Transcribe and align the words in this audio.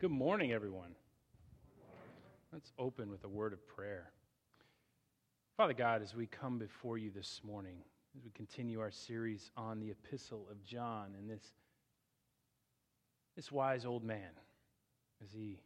Good 0.00 0.12
morning, 0.12 0.52
everyone. 0.52 0.94
Let's 2.52 2.72
open 2.78 3.10
with 3.10 3.24
a 3.24 3.28
word 3.28 3.52
of 3.52 3.66
prayer. 3.66 4.12
Father 5.56 5.72
God, 5.72 6.02
as 6.02 6.14
we 6.14 6.28
come 6.28 6.56
before 6.56 6.98
you 6.98 7.10
this 7.10 7.40
morning, 7.42 7.78
as 8.16 8.22
we 8.22 8.30
continue 8.30 8.78
our 8.78 8.92
series 8.92 9.50
on 9.56 9.80
the 9.80 9.90
epistle 9.90 10.46
of 10.52 10.62
John 10.62 11.16
and 11.18 11.28
this, 11.28 11.42
this 13.34 13.50
wise 13.50 13.84
old 13.84 14.04
man, 14.04 14.30
as 15.20 15.32
he 15.32 15.58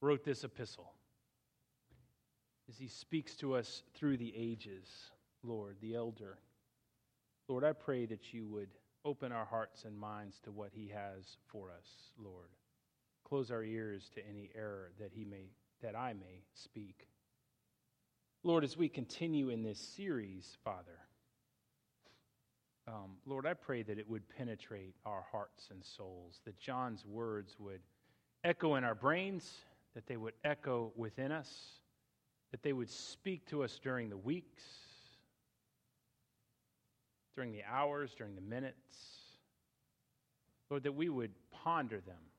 wrote 0.00 0.24
this 0.24 0.42
epistle, 0.42 0.94
as 2.66 2.78
he 2.78 2.88
speaks 2.88 3.34
to 3.34 3.56
us 3.56 3.82
through 3.92 4.16
the 4.16 4.32
ages, 4.34 4.88
Lord, 5.42 5.76
the 5.82 5.96
elder, 5.96 6.38
Lord, 7.46 7.64
I 7.64 7.74
pray 7.74 8.06
that 8.06 8.32
you 8.32 8.46
would 8.46 8.70
open 9.04 9.32
our 9.32 9.44
hearts 9.44 9.84
and 9.84 9.98
minds 9.98 10.40
to 10.44 10.50
what 10.50 10.70
he 10.72 10.90
has 10.94 11.36
for 11.46 11.70
us, 11.70 12.14
Lord. 12.16 12.48
Close 13.30 13.50
our 13.50 13.62
ears 13.62 14.10
to 14.16 14.20
any 14.28 14.50
error 14.54 14.90
that 14.98 15.12
he 15.14 15.24
may 15.24 15.46
that 15.82 15.96
I 15.96 16.12
may 16.12 16.42
speak. 16.52 17.06
Lord, 18.42 18.64
as 18.64 18.76
we 18.76 18.88
continue 18.88 19.48
in 19.50 19.62
this 19.62 19.78
series, 19.78 20.58
Father, 20.64 20.98
um, 22.88 23.18
Lord, 23.24 23.46
I 23.46 23.54
pray 23.54 23.82
that 23.84 23.98
it 23.98 24.08
would 24.08 24.28
penetrate 24.36 24.96
our 25.06 25.24
hearts 25.30 25.68
and 25.70 25.84
souls, 25.84 26.40
that 26.44 26.58
John's 26.58 27.06
words 27.06 27.54
would 27.58 27.80
echo 28.42 28.74
in 28.74 28.84
our 28.84 28.94
brains, 28.96 29.48
that 29.94 30.06
they 30.06 30.16
would 30.16 30.34
echo 30.44 30.92
within 30.96 31.30
us, 31.30 31.50
that 32.50 32.62
they 32.62 32.72
would 32.72 32.90
speak 32.90 33.46
to 33.50 33.62
us 33.62 33.78
during 33.82 34.10
the 34.10 34.16
weeks, 34.16 34.64
during 37.36 37.52
the 37.52 37.62
hours, 37.70 38.12
during 38.16 38.34
the 38.34 38.40
minutes. 38.40 38.74
Lord, 40.68 40.82
that 40.82 40.94
we 40.94 41.08
would 41.08 41.32
ponder 41.52 42.00
them, 42.00 42.29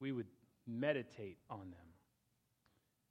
we 0.00 0.12
would 0.12 0.26
meditate 0.66 1.38
on 1.48 1.70
them. 1.70 1.88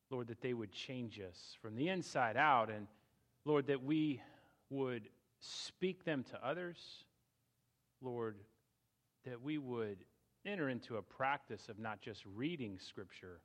Lord, 0.09 0.27
that 0.27 0.41
they 0.41 0.53
would 0.53 0.71
change 0.71 1.19
us 1.19 1.55
from 1.61 1.75
the 1.75 1.89
inside 1.89 2.35
out, 2.35 2.69
and 2.69 2.87
Lord, 3.45 3.67
that 3.67 3.83
we 3.83 4.21
would 4.69 5.07
speak 5.39 6.03
them 6.03 6.23
to 6.31 6.45
others. 6.45 6.77
Lord, 8.01 8.37
that 9.25 9.41
we 9.41 9.57
would 9.57 10.03
enter 10.45 10.69
into 10.69 10.97
a 10.97 11.01
practice 11.01 11.69
of 11.69 11.77
not 11.79 12.01
just 12.01 12.23
reading 12.25 12.79
Scripture, 12.79 13.41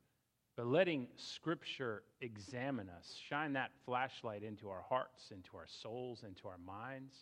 but 0.55 0.67
letting 0.67 1.07
Scripture 1.17 2.03
examine 2.21 2.89
us, 2.89 3.15
shine 3.27 3.53
that 3.53 3.71
flashlight 3.85 4.43
into 4.43 4.69
our 4.69 4.83
hearts, 4.87 5.31
into 5.31 5.57
our 5.57 5.67
souls, 5.67 6.23
into 6.25 6.47
our 6.47 6.57
minds, 6.65 7.15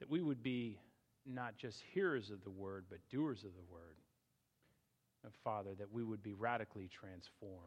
that 0.00 0.10
we 0.10 0.20
would 0.20 0.42
be 0.42 0.78
not 1.24 1.56
just 1.56 1.80
hearers 1.94 2.30
of 2.30 2.42
the 2.42 2.50
Word, 2.50 2.84
but 2.90 2.98
doers 3.08 3.44
of 3.44 3.52
the 3.54 3.72
Word. 3.72 3.96
Father, 5.44 5.70
that 5.78 5.92
we 5.92 6.02
would 6.02 6.22
be 6.22 6.34
radically 6.34 6.88
transformed. 6.88 7.60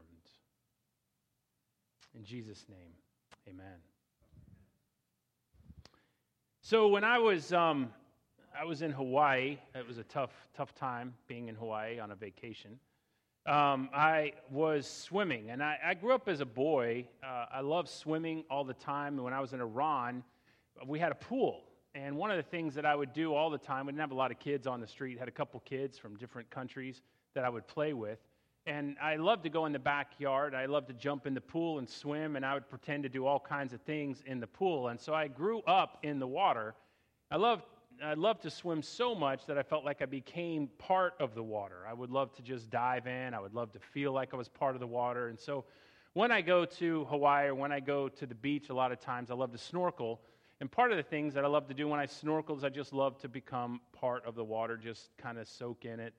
In 2.14 2.24
Jesus' 2.24 2.66
name, 2.70 2.94
amen. 3.48 3.78
So 6.62 6.88
when 6.88 7.04
I 7.04 7.20
was 7.20 7.54
um, 7.54 7.92
I 8.60 8.66
was 8.66 8.82
in 8.82 8.92
Hawaii, 8.92 9.58
it 9.74 9.88
was 9.88 9.98
a 9.98 10.04
tough 10.04 10.32
tough 10.56 10.74
time 10.74 11.14
being 11.28 11.48
in 11.48 11.56
Hawaii 11.56 12.00
on 12.00 12.12
a 12.12 12.16
vacation 12.16 12.80
um, 13.46 13.90
I 13.94 14.34
was 14.50 14.88
swimming, 14.88 15.52
and 15.52 15.62
I, 15.62 15.78
I, 15.86 15.94
grew 15.94 16.14
up 16.14 16.28
as 16.28 16.40
a 16.40 16.46
boy. 16.46 17.08
Uh, 17.24 17.46
I 17.54 17.62
loved 17.62 17.90
swimming 17.90 18.44
all 18.50 18.64
the 18.64 18.74
time. 18.74 19.16
And 19.16 19.24
When 19.24 19.34
I 19.34 19.40
was 19.40 19.54
in 19.54 19.62
Iran, 19.62 20.24
we 20.88 20.98
had 20.98 21.12
a 21.12 21.16
pool, 21.16 21.62
and 21.96 22.18
one 22.18 22.30
of 22.30 22.36
the 22.36 22.44
things 22.44 22.76
that 22.76 22.86
I 22.86 22.94
would 22.94 23.14
do 23.14 23.34
all 23.34 23.50
the 23.50 23.58
time, 23.58 23.86
we 23.86 23.94
didn't 23.94 24.02
have 24.02 24.12
a 24.12 24.16
lot 24.16 24.30
of 24.30 24.38
kids 24.38 24.68
on 24.68 24.82
the 24.82 24.88
street, 24.88 25.18
had 25.18 25.30
a 25.30 25.32
couple 25.32 25.62
kids 25.62 25.98
from 25.98 26.18
different 26.18 26.50
countries 26.50 27.02
that 27.34 27.46
I 27.46 27.50
would 27.50 27.66
play 27.68 27.94
with. 27.94 28.20
And 28.68 28.98
I 29.02 29.16
loved 29.16 29.44
to 29.44 29.50
go 29.50 29.66
in 29.66 29.72
the 29.72 29.80
backyard. 29.80 30.54
I 30.54 30.66
loved 30.66 30.88
to 30.90 30.94
jump 30.94 31.26
in 31.26 31.34
the 31.34 31.42
pool 31.42 31.80
and 31.80 31.90
swim, 31.90 32.36
and 32.36 32.46
I 32.46 32.54
would 32.54 32.70
pretend 32.70 33.04
to 33.04 33.10
do 33.10 33.26
all 33.26 33.40
kinds 33.40 33.74
of 33.74 33.82
things 33.82 34.24
in 34.26 34.42
the 34.42 34.48
pool. 34.48 34.90
And 34.90 35.00
so 35.00 35.14
I 35.14 35.28
grew 35.30 35.62
up 35.62 36.00
in 36.04 36.20
the 36.20 36.28
water. 36.28 36.76
I 37.32 37.38
loved 37.38 37.64
I 38.04 38.14
loved 38.14 38.42
to 38.42 38.50
swim 38.50 38.82
so 38.82 39.16
much 39.16 39.46
that 39.46 39.58
I 39.58 39.64
felt 39.64 39.86
like 39.86 40.02
I 40.02 40.06
became 40.06 40.68
part 40.78 41.14
of 41.20 41.34
the 41.34 41.44
water. 41.44 41.86
I 41.90 41.94
would 41.94 42.12
love 42.12 42.34
to 42.34 42.42
just 42.42 42.70
dive 42.70 43.08
in. 43.08 43.34
I 43.34 43.40
would 43.40 43.54
love 43.54 43.72
to 43.72 43.80
feel 43.80 44.12
like 44.12 44.34
I 44.34 44.38
was 44.38 44.50
part 44.50 44.76
of 44.76 44.82
the 44.82 44.88
water. 44.88 45.30
And 45.30 45.40
so 45.40 45.64
when 46.14 46.30
I 46.30 46.42
go 46.42 46.66
to 46.66 47.06
Hawaii 47.06 47.48
or 47.48 47.56
when 47.56 47.72
I 47.72 47.80
go 47.80 48.10
to 48.10 48.26
the 48.26 48.36
beach, 48.36 48.68
a 48.70 48.74
lot 48.74 48.92
of 48.92 49.00
times 49.00 49.32
I 49.32 49.34
love 49.34 49.54
to 49.54 49.58
snorkel. 49.58 50.20
And 50.62 50.72
part 50.72 50.92
of 50.92 50.98
the 50.98 51.04
things 51.04 51.34
that 51.34 51.44
I 51.44 51.48
love 51.48 51.68
to 51.68 51.74
do 51.74 51.88
when 51.88 52.00
I 52.00 52.06
snorkel 52.06 52.56
is 52.56 52.64
I 52.64 52.70
just 52.70 52.94
love 52.94 53.18
to 53.20 53.28
become 53.28 53.82
part 53.92 54.26
of 54.26 54.36
the 54.36 54.44
water, 54.44 54.78
just 54.78 55.10
kind 55.18 55.38
of 55.38 55.48
soak 55.48 55.84
in 55.84 56.00
it, 56.00 56.14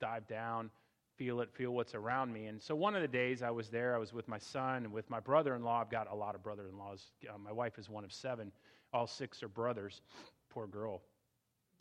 dive 0.00 0.28
down, 0.28 0.70
feel 1.16 1.40
it, 1.40 1.50
feel 1.52 1.72
what's 1.72 1.94
around 1.94 2.32
me. 2.32 2.46
And 2.46 2.62
so 2.62 2.74
one 2.74 2.94
of 2.94 3.02
the 3.02 3.08
days 3.08 3.42
I 3.42 3.50
was 3.50 3.68
there, 3.68 3.94
I 3.94 3.98
was 3.98 4.12
with 4.12 4.28
my 4.28 4.38
son 4.38 4.84
and 4.84 4.92
with 4.92 5.10
my 5.10 5.18
brother 5.18 5.56
in 5.56 5.64
law. 5.64 5.80
I've 5.80 5.90
got 5.90 6.10
a 6.10 6.14
lot 6.14 6.34
of 6.34 6.42
brother 6.42 6.68
in 6.68 6.78
laws. 6.78 7.10
Uh, 7.28 7.36
my 7.36 7.52
wife 7.52 7.78
is 7.78 7.90
one 7.90 8.04
of 8.04 8.12
seven, 8.12 8.52
all 8.92 9.06
six 9.06 9.42
are 9.42 9.48
brothers. 9.48 10.02
Poor 10.50 10.66
girl. 10.66 11.02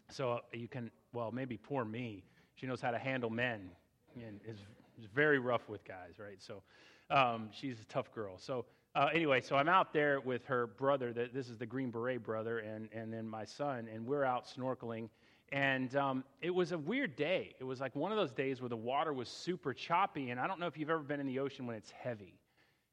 So 0.10 0.40
you 0.52 0.68
can, 0.68 0.90
well, 1.14 1.32
maybe 1.32 1.58
poor 1.58 1.86
me. 1.86 2.26
She 2.56 2.66
knows 2.66 2.82
how 2.82 2.92
to 2.92 3.00
handle 3.00 3.30
men 3.30 3.70
and 4.16 4.42
is, 4.48 4.58
is 5.00 5.06
very 5.14 5.40
rough 5.40 5.70
with 5.70 5.86
guys, 5.86 6.18
right? 6.18 6.42
So 6.42 6.64
um, 7.12 7.50
she's 7.52 7.80
a 7.80 7.86
tough 7.86 8.12
girl. 8.14 8.38
So 8.38 8.66
uh, 9.00 9.08
anyway, 9.14 9.40
so 9.40 9.56
I'm 9.56 9.70
out 9.70 9.94
there 9.94 10.20
with 10.20 10.46
her 10.48 10.68
brother. 10.68 11.14
This 11.14 11.48
is 11.48 11.58
the 11.58 11.66
Green 11.66 11.90
Beret 11.90 12.22
brother, 12.22 12.60
and 12.60 12.90
and 12.92 13.14
then 13.14 13.26
my 13.26 13.46
son, 13.46 13.88
and 13.94 14.06
we're 14.06 14.26
out 14.26 14.46
snorkeling. 14.46 15.08
And 15.54 15.96
um, 15.96 16.26
it 16.42 16.54
was 16.54 16.74
a 16.74 16.78
weird 16.78 17.16
day. 17.16 17.56
It 17.62 17.64
was 17.64 17.80
like 17.80 17.96
one 17.96 18.12
of 18.12 18.18
those 18.18 18.34
days 18.34 18.60
where 18.62 18.68
the 18.68 18.76
water 18.76 19.14
was 19.14 19.30
super 19.30 19.74
choppy, 19.74 20.32
and 20.32 20.40
I 20.40 20.48
don't 20.48 20.60
know 20.60 20.68
if 20.68 20.78
you've 20.78 20.90
ever 20.90 21.02
been 21.02 21.22
in 21.22 21.28
the 21.28 21.40
ocean 21.40 21.66
when 21.66 21.78
it's 21.78 21.92
heavy. 21.92 22.34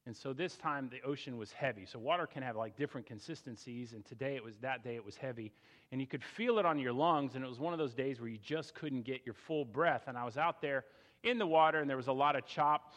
And 0.06 0.16
so 0.16 0.32
this 0.32 0.56
time 0.56 0.88
the 0.88 1.02
ocean 1.02 1.36
was 1.36 1.50
heavy. 1.50 1.84
So 1.84 1.98
water 1.98 2.28
can 2.28 2.44
have 2.44 2.54
like 2.54 2.76
different 2.76 3.08
consistencies. 3.08 3.92
And 3.92 4.04
today 4.04 4.36
it 4.36 4.44
was 4.44 4.56
that 4.58 4.84
day 4.84 4.94
it 4.94 5.04
was 5.04 5.16
heavy. 5.16 5.52
And 5.90 6.00
you 6.00 6.06
could 6.06 6.22
feel 6.22 6.60
it 6.60 6.64
on 6.64 6.78
your 6.78 6.92
lungs. 6.92 7.34
And 7.34 7.44
it 7.44 7.48
was 7.48 7.58
one 7.58 7.72
of 7.72 7.80
those 7.80 7.92
days 7.92 8.20
where 8.20 8.28
you 8.28 8.38
just 8.38 8.76
couldn't 8.76 9.02
get 9.02 9.22
your 9.26 9.34
full 9.34 9.64
breath. 9.64 10.04
And 10.06 10.16
I 10.16 10.24
was 10.24 10.36
out 10.36 10.62
there 10.62 10.84
in 11.24 11.38
the 11.38 11.46
water 11.46 11.80
and 11.80 11.90
there 11.90 11.96
was 11.96 12.06
a 12.06 12.12
lot 12.12 12.36
of 12.36 12.46
chop. 12.46 12.94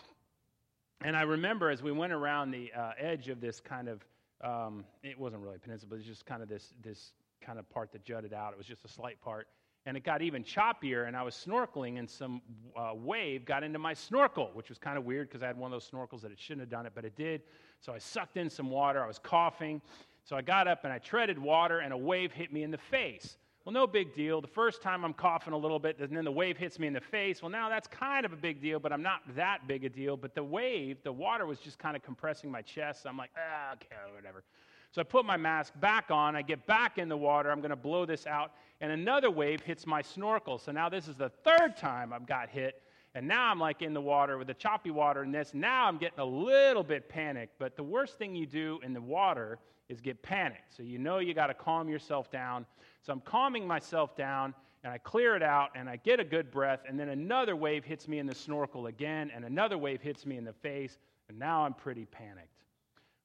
And 1.01 1.15
I 1.15 1.21
remember 1.21 1.69
as 1.69 1.81
we 1.81 1.91
went 1.91 2.11
around 2.11 2.51
the 2.51 2.71
uh, 2.73 2.91
edge 2.97 3.29
of 3.29 3.39
this 3.39 3.61
kind 3.61 3.87
of, 3.87 4.05
um, 4.41 4.83
it 5.01 5.17
wasn't 5.17 5.41
really 5.41 5.55
a 5.55 5.59
peninsula, 5.59 5.87
but 5.89 5.95
it 5.95 5.99
was 5.99 6.05
just 6.05 6.25
kind 6.25 6.43
of 6.43 6.49
this, 6.49 6.73
this 6.83 7.13
kind 7.41 7.57
of 7.57 7.69
part 7.69 7.93
that 7.93 8.03
jutted 8.03 8.33
out. 8.33 8.51
It 8.51 8.57
was 8.57 8.67
just 8.67 8.83
a 8.83 8.89
slight 8.89 9.21
part. 9.21 9.47
And 9.85 9.95
it 9.95 10.03
got 10.03 10.21
even 10.21 10.43
choppier 10.43 11.07
and 11.07 11.15
i 11.15 11.23
was 11.23 11.33
snorkeling 11.33 11.97
and 11.97 12.07
some 12.07 12.41
uh, 12.75 12.91
wave 12.93 13.45
got 13.45 13.63
into 13.63 13.79
my 13.79 13.93
snorkel 13.93 14.51
which 14.53 14.67
was 14.69 14.77
kind 14.77 14.97
of 14.97 15.05
weird 15.05 15.29
because 15.29 15.41
i 15.41 15.47
had 15.47 15.57
one 15.57 15.71
of 15.71 15.81
those 15.81 15.89
snorkels 15.89 16.21
that 16.21 16.31
it 16.31 16.39
shouldn't 16.39 16.59
have 16.59 16.69
done 16.69 16.85
it 16.85 16.91
but 16.93 17.05
it 17.05 17.15
did. 17.15 17.41
So 17.79 17.93
i 17.93 17.97
sucked 17.97 18.37
in 18.37 18.49
some 18.49 18.69
water. 18.69 19.01
I 19.01 19.07
was 19.07 19.17
coughing. 19.17 19.81
So 20.25 20.35
i 20.35 20.41
got 20.41 20.67
up 20.67 20.83
and 20.83 20.91
i 20.91 20.99
treaded 20.99 21.39
water 21.39 21.79
and 21.79 21.93
a 21.93 21.97
wave 21.97 22.33
hit 22.33 22.51
me 22.51 22.61
in 22.63 22.71
the 22.71 22.77
face 22.77 23.37
well 23.65 23.73
no 23.73 23.85
big 23.85 24.13
deal 24.13 24.41
the 24.41 24.47
first 24.47 24.81
time 24.81 25.03
i'm 25.03 25.13
coughing 25.13 25.53
a 25.53 25.57
little 25.57 25.79
bit 25.79 25.99
and 25.99 26.15
then 26.15 26.25
the 26.25 26.31
wave 26.31 26.57
hits 26.57 26.79
me 26.79 26.87
in 26.87 26.93
the 26.93 27.01
face 27.01 27.41
well 27.41 27.51
now 27.51 27.69
that's 27.69 27.87
kind 27.87 28.25
of 28.25 28.33
a 28.33 28.37
big 28.37 28.61
deal 28.61 28.79
but 28.79 28.91
i'm 28.91 29.03
not 29.03 29.21
that 29.35 29.67
big 29.67 29.83
a 29.83 29.89
deal 29.89 30.17
but 30.17 30.33
the 30.35 30.43
wave 30.43 30.97
the 31.03 31.11
water 31.11 31.45
was 31.45 31.59
just 31.59 31.77
kind 31.77 31.95
of 31.95 32.03
compressing 32.03 32.49
my 32.49 32.61
chest 32.61 33.03
so 33.03 33.09
i'm 33.09 33.17
like 33.17 33.31
ah 33.37 33.73
okay 33.73 33.87
whatever 34.15 34.43
so 34.91 35.01
I 35.01 35.03
put 35.03 35.25
my 35.25 35.37
mask 35.37 35.73
back 35.79 36.09
on. 36.09 36.35
I 36.35 36.41
get 36.41 36.65
back 36.65 36.97
in 36.97 37.09
the 37.09 37.17
water. 37.17 37.51
I'm 37.51 37.59
going 37.59 37.69
to 37.69 37.75
blow 37.75 38.05
this 38.05 38.25
out. 38.25 38.53
And 38.81 38.91
another 38.91 39.29
wave 39.29 39.61
hits 39.61 39.85
my 39.85 40.01
snorkel. 40.01 40.57
So 40.57 40.71
now 40.71 40.89
this 40.89 41.07
is 41.07 41.15
the 41.15 41.29
third 41.29 41.77
time 41.77 42.11
I've 42.11 42.25
got 42.25 42.49
hit. 42.49 42.81
And 43.15 43.27
now 43.27 43.49
I'm 43.49 43.59
like 43.59 43.81
in 43.81 43.93
the 43.93 44.01
water 44.01 44.37
with 44.37 44.47
the 44.47 44.53
choppy 44.53 44.91
water 44.91 45.23
and 45.23 45.33
this. 45.33 45.53
Now 45.53 45.85
I'm 45.85 45.97
getting 45.97 46.19
a 46.19 46.25
little 46.25 46.83
bit 46.83 47.09
panicked. 47.09 47.57
But 47.57 47.75
the 47.75 47.83
worst 47.83 48.17
thing 48.17 48.35
you 48.35 48.45
do 48.45 48.79
in 48.83 48.93
the 48.93 49.01
water 49.01 49.59
is 49.89 49.99
get 49.99 50.21
panicked. 50.21 50.75
So 50.75 50.83
you 50.83 50.99
know 50.99 51.17
you 51.17 51.33
got 51.33 51.47
to 51.47 51.55
calm 51.55 51.89
yourself 51.89 52.31
down. 52.31 52.65
So 53.01 53.11
I'm 53.11 53.21
calming 53.21 53.65
myself 53.65 54.15
down 54.15 54.53
and 54.83 54.93
I 54.93 54.99
clear 54.99 55.35
it 55.35 55.43
out 55.43 55.71
and 55.75 55.89
I 55.89 55.95
get 55.97 56.19
a 56.19 56.23
good 56.23 56.51
breath. 56.51 56.81
And 56.87 56.99
then 56.99 57.09
another 57.09 57.55
wave 57.55 57.83
hits 57.83 58.07
me 58.07 58.19
in 58.19 58.27
the 58.27 58.35
snorkel 58.35 58.87
again. 58.87 59.31
And 59.35 59.43
another 59.43 59.77
wave 59.77 60.01
hits 60.01 60.25
me 60.25 60.37
in 60.37 60.45
the 60.45 60.53
face. 60.53 60.99
And 61.27 61.39
now 61.39 61.65
I'm 61.65 61.73
pretty 61.73 62.05
panicked. 62.05 62.47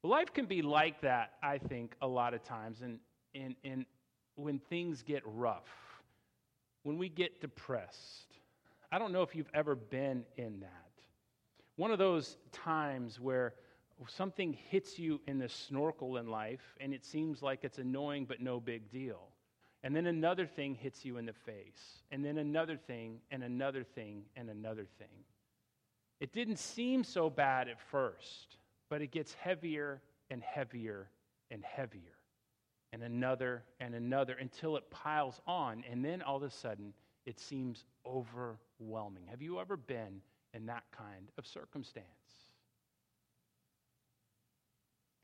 Life 0.03 0.33
can 0.33 0.45
be 0.45 0.61
like 0.61 1.01
that, 1.01 1.33
I 1.41 1.57
think, 1.57 1.95
a 2.01 2.07
lot 2.07 2.33
of 2.33 2.43
times. 2.43 2.81
And, 2.81 2.99
and, 3.33 3.55
and 3.63 3.85
when 4.35 4.59
things 4.59 5.01
get 5.01 5.23
rough, 5.25 5.69
when 6.83 6.97
we 6.97 7.09
get 7.09 7.41
depressed, 7.41 8.34
I 8.95 8.97
don't 8.97 9.11
know 9.11 9.23
if 9.23 9.35
you've 9.35 9.49
ever 9.53 9.75
been 9.75 10.23
in 10.37 10.61
that. 10.61 10.69
One 11.75 11.91
of 11.91 11.99
those 11.99 12.37
times 12.53 13.19
where 13.19 13.53
something 14.07 14.53
hits 14.69 14.97
you 14.97 15.19
in 15.27 15.37
the 15.37 15.49
snorkel 15.49 16.15
in 16.15 16.27
life 16.27 16.61
and 16.79 16.93
it 16.93 17.03
seems 17.03 17.41
like 17.41 17.65
it's 17.65 17.77
annoying 17.77 18.23
but 18.23 18.39
no 18.39 18.61
big 18.61 18.89
deal. 18.89 19.19
And 19.83 19.93
then 19.93 20.05
another 20.05 20.45
thing 20.45 20.75
hits 20.75 21.03
you 21.03 21.17
in 21.17 21.25
the 21.25 21.33
face, 21.33 22.01
and 22.09 22.23
then 22.23 22.37
another 22.37 22.77
thing, 22.77 23.19
and 23.31 23.43
another 23.43 23.83
thing, 23.83 24.23
and 24.37 24.49
another 24.49 24.87
thing. 24.97 25.25
It 26.21 26.31
didn't 26.31 26.57
seem 26.59 27.03
so 27.03 27.29
bad 27.29 27.67
at 27.67 27.81
first 27.91 28.55
but 28.89 29.01
it 29.01 29.11
gets 29.11 29.33
heavier 29.33 30.01
and 30.29 30.41
heavier 30.41 31.09
and 31.51 31.63
heavier. 31.63 32.01
And 32.93 33.03
another 33.03 33.63
and 33.81 33.93
another 33.93 34.37
until 34.39 34.77
it 34.77 34.89
piles 34.89 35.41
on. 35.45 35.83
And 35.91 36.05
then 36.05 36.21
all 36.21 36.37
of 36.37 36.43
a 36.43 36.49
sudden, 36.49 36.93
it 37.25 37.39
seems 37.39 37.83
overwhelming. 38.79 39.23
Have 39.29 39.41
you 39.41 39.59
ever 39.59 39.77
been 39.77 40.21
in 40.53 40.65
that 40.67 40.83
kind 40.91 41.29
of 41.37 41.45
circumstance? 41.45 42.05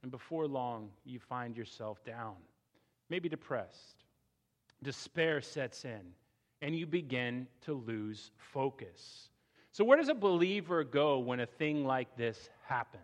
And 0.03 0.11
before 0.11 0.47
long, 0.47 0.89
you 1.05 1.19
find 1.19 1.55
yourself 1.55 2.03
down, 2.03 2.35
maybe 3.09 3.29
depressed. 3.29 4.03
Despair 4.83 5.41
sets 5.41 5.85
in, 5.85 6.01
and 6.61 6.75
you 6.75 6.87
begin 6.87 7.47
to 7.61 7.73
lose 7.73 8.31
focus. 8.37 9.29
So, 9.71 9.83
where 9.83 9.97
does 9.97 10.09
a 10.09 10.15
believer 10.15 10.83
go 10.83 11.19
when 11.19 11.39
a 11.39 11.45
thing 11.45 11.85
like 11.85 12.17
this 12.17 12.49
happens? 12.65 13.03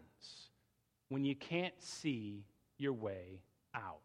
When 1.09 1.23
you 1.23 1.35
can't 1.35 1.75
see 1.79 2.43
your 2.77 2.93
way 2.93 3.41
out? 3.75 4.01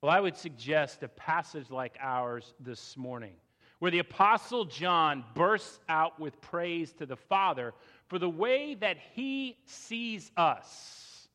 Well, 0.00 0.10
I 0.10 0.18
would 0.18 0.36
suggest 0.36 1.02
a 1.04 1.08
passage 1.08 1.70
like 1.70 1.96
ours 2.00 2.54
this 2.58 2.96
morning, 2.96 3.34
where 3.82 3.90
the 3.90 3.98
Apostle 3.98 4.64
John 4.64 5.24
bursts 5.34 5.80
out 5.88 6.20
with 6.20 6.40
praise 6.40 6.92
to 6.92 7.04
the 7.04 7.16
Father 7.16 7.74
for 8.06 8.20
the 8.20 8.28
way 8.28 8.76
that 8.76 8.96
he 9.16 9.56
sees 9.66 10.30
us. 10.36 11.26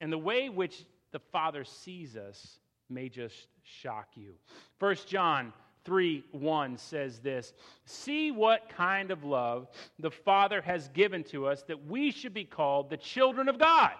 And 0.00 0.12
the 0.12 0.18
way 0.18 0.48
which 0.48 0.84
the 1.12 1.20
Father 1.20 1.62
sees 1.62 2.16
us 2.16 2.58
may 2.90 3.08
just 3.08 3.46
shock 3.62 4.08
you. 4.16 4.34
1 4.80 4.96
John 5.06 5.52
3 5.84 6.24
1 6.32 6.76
says 6.76 7.20
this 7.20 7.52
See 7.84 8.32
what 8.32 8.68
kind 8.68 9.12
of 9.12 9.22
love 9.22 9.68
the 10.00 10.10
Father 10.10 10.60
has 10.62 10.88
given 10.88 11.22
to 11.26 11.46
us 11.46 11.62
that 11.68 11.86
we 11.86 12.10
should 12.10 12.34
be 12.34 12.44
called 12.44 12.90
the 12.90 12.96
children 12.96 13.48
of 13.48 13.56
God. 13.56 13.92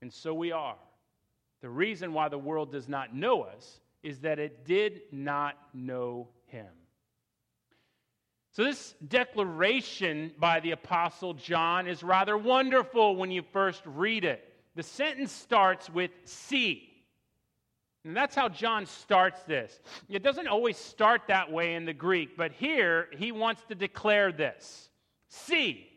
And 0.00 0.12
so 0.12 0.34
we 0.34 0.50
are. 0.50 0.74
The 1.60 1.70
reason 1.70 2.12
why 2.12 2.28
the 2.28 2.36
world 2.36 2.72
does 2.72 2.88
not 2.88 3.14
know 3.14 3.42
us 3.42 3.78
is 4.02 4.20
that 4.20 4.38
it 4.38 4.64
did 4.64 5.02
not 5.10 5.56
know 5.72 6.28
him. 6.46 6.66
So, 8.52 8.64
this 8.64 8.94
declaration 9.08 10.32
by 10.38 10.60
the 10.60 10.72
Apostle 10.72 11.32
John 11.34 11.86
is 11.86 12.02
rather 12.02 12.36
wonderful 12.36 13.16
when 13.16 13.30
you 13.30 13.42
first 13.52 13.82
read 13.86 14.24
it. 14.24 14.46
The 14.74 14.82
sentence 14.82 15.32
starts 15.32 15.88
with 15.88 16.10
see. 16.24 16.88
And 18.04 18.16
that's 18.16 18.34
how 18.34 18.48
John 18.48 18.84
starts 18.86 19.42
this. 19.44 19.78
It 20.08 20.22
doesn't 20.22 20.48
always 20.48 20.76
start 20.76 21.22
that 21.28 21.52
way 21.52 21.74
in 21.74 21.84
the 21.84 21.94
Greek, 21.94 22.36
but 22.36 22.52
here 22.52 23.08
he 23.16 23.30
wants 23.30 23.62
to 23.68 23.74
declare 23.74 24.32
this 24.32 24.90
See, 25.28 25.88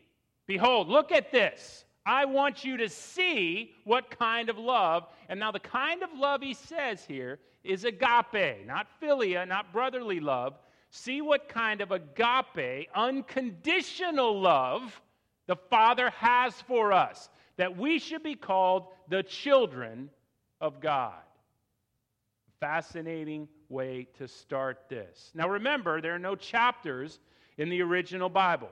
behold, 0.46 0.88
look 0.88 1.12
at 1.12 1.30
this. 1.30 1.84
I 2.06 2.24
want 2.24 2.64
you 2.64 2.78
to 2.78 2.88
see 2.88 3.72
what 3.84 4.16
kind 4.18 4.48
of 4.48 4.56
love. 4.56 5.06
And 5.28 5.38
now, 5.38 5.50
the 5.50 5.60
kind 5.60 6.02
of 6.02 6.08
love 6.16 6.40
he 6.40 6.54
says 6.54 7.04
here 7.04 7.38
is 7.66 7.84
agape, 7.84 8.66
not 8.66 8.86
philia, 9.02 9.46
not 9.46 9.72
brotherly 9.72 10.20
love. 10.20 10.54
See 10.90 11.20
what 11.20 11.48
kind 11.48 11.80
of 11.80 11.92
agape, 11.92 12.88
unconditional 12.94 14.40
love 14.40 15.00
the 15.46 15.56
Father 15.56 16.10
has 16.10 16.60
for 16.62 16.92
us, 16.92 17.28
that 17.56 17.76
we 17.76 17.98
should 17.98 18.22
be 18.22 18.34
called 18.34 18.86
the 19.08 19.22
children 19.22 20.10
of 20.60 20.80
God. 20.80 21.14
Fascinating 22.60 23.48
way 23.68 24.06
to 24.18 24.26
start 24.26 24.88
this. 24.88 25.30
Now, 25.34 25.48
remember, 25.48 26.00
there 26.00 26.14
are 26.14 26.18
no 26.18 26.34
chapters 26.34 27.20
in 27.58 27.68
the 27.68 27.82
original 27.82 28.28
Bible, 28.28 28.70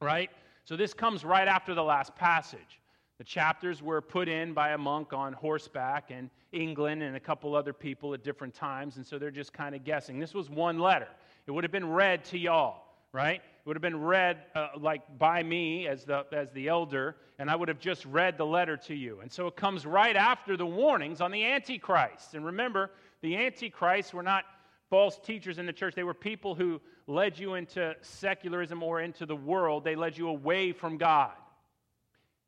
right? 0.00 0.30
So 0.64 0.76
this 0.76 0.94
comes 0.94 1.24
right 1.24 1.46
after 1.48 1.74
the 1.74 1.82
last 1.82 2.14
passage. 2.16 2.80
The 3.18 3.24
chapters 3.24 3.82
were 3.82 4.02
put 4.02 4.28
in 4.28 4.52
by 4.52 4.70
a 4.70 4.78
monk 4.78 5.12
on 5.14 5.32
horseback 5.32 6.10
in 6.10 6.30
England 6.52 7.02
and 7.02 7.16
a 7.16 7.20
couple 7.20 7.54
other 7.54 7.72
people 7.72 8.12
at 8.12 8.22
different 8.22 8.54
times, 8.54 8.96
and 8.96 9.06
so 9.06 9.18
they're 9.18 9.30
just 9.30 9.54
kind 9.54 9.74
of 9.74 9.84
guessing. 9.84 10.18
This 10.18 10.34
was 10.34 10.50
one 10.50 10.78
letter. 10.78 11.08
It 11.46 11.50
would 11.50 11.64
have 11.64 11.72
been 11.72 11.88
read 11.88 12.24
to 12.26 12.38
y'all, 12.38 12.82
right? 13.12 13.36
It 13.36 13.66
would 13.66 13.76
have 13.76 13.82
been 13.82 14.02
read 14.02 14.42
uh, 14.54 14.68
like 14.78 15.18
by 15.18 15.42
me 15.42 15.88
as 15.88 16.04
the, 16.04 16.26
as 16.30 16.50
the 16.52 16.68
elder, 16.68 17.16
and 17.38 17.50
I 17.50 17.56
would 17.56 17.68
have 17.68 17.78
just 17.78 18.04
read 18.04 18.36
the 18.36 18.44
letter 18.44 18.76
to 18.76 18.94
you. 18.94 19.20
And 19.20 19.32
so 19.32 19.46
it 19.46 19.56
comes 19.56 19.86
right 19.86 20.16
after 20.16 20.56
the 20.56 20.66
warnings 20.66 21.22
on 21.22 21.30
the 21.30 21.44
Antichrist. 21.44 22.34
And 22.34 22.44
remember, 22.44 22.90
the 23.22 23.36
Antichrist 23.36 24.12
were 24.12 24.22
not 24.22 24.44
false 24.90 25.18
teachers 25.18 25.58
in 25.58 25.64
the 25.64 25.72
church. 25.72 25.94
They 25.94 26.04
were 26.04 26.14
people 26.14 26.54
who 26.54 26.80
led 27.06 27.38
you 27.38 27.54
into 27.54 27.94
secularism 28.02 28.82
or 28.82 29.00
into 29.00 29.24
the 29.24 29.36
world, 29.36 29.84
they 29.84 29.96
led 29.96 30.18
you 30.18 30.28
away 30.28 30.72
from 30.72 30.98
God. 30.98 31.32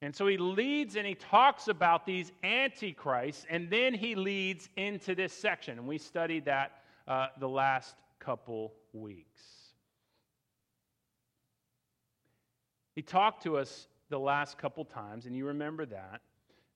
And 0.01 0.15
so 0.15 0.27
he 0.27 0.37
leads 0.37 0.97
and 0.97 1.07
he 1.07 1.15
talks 1.15 1.69
about 1.69 2.07
these 2.07 2.31
antichrists, 2.45 3.45
and 3.51 3.69
then 3.69 3.95
he 3.95 4.15
leads 4.15 4.69
into 4.77 5.15
this 5.15 5.33
section. 5.33 5.79
And 5.79 5.89
we 5.89 5.99
studied 5.99 6.45
that 6.45 6.83
uh, 7.09 7.29
the 7.41 7.49
last 7.49 7.97
couple 8.21 8.75
weeks. 8.93 9.43
He 12.95 13.03
talked 13.03 13.43
to 13.45 13.57
us 13.57 13.89
the 14.09 14.19
last 14.19 14.59
couple 14.59 14.85
times, 14.85 15.27
and 15.27 15.35
you 15.35 15.47
remember 15.47 15.87
that, 15.87 16.21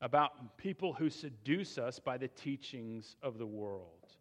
about 0.00 0.56
people 0.56 0.92
who 0.92 1.08
seduce 1.08 1.78
us 1.78 1.98
by 2.00 2.18
the 2.18 2.28
teachings 2.28 3.16
of 3.22 3.38
the 3.38 3.46
world. 3.46 4.16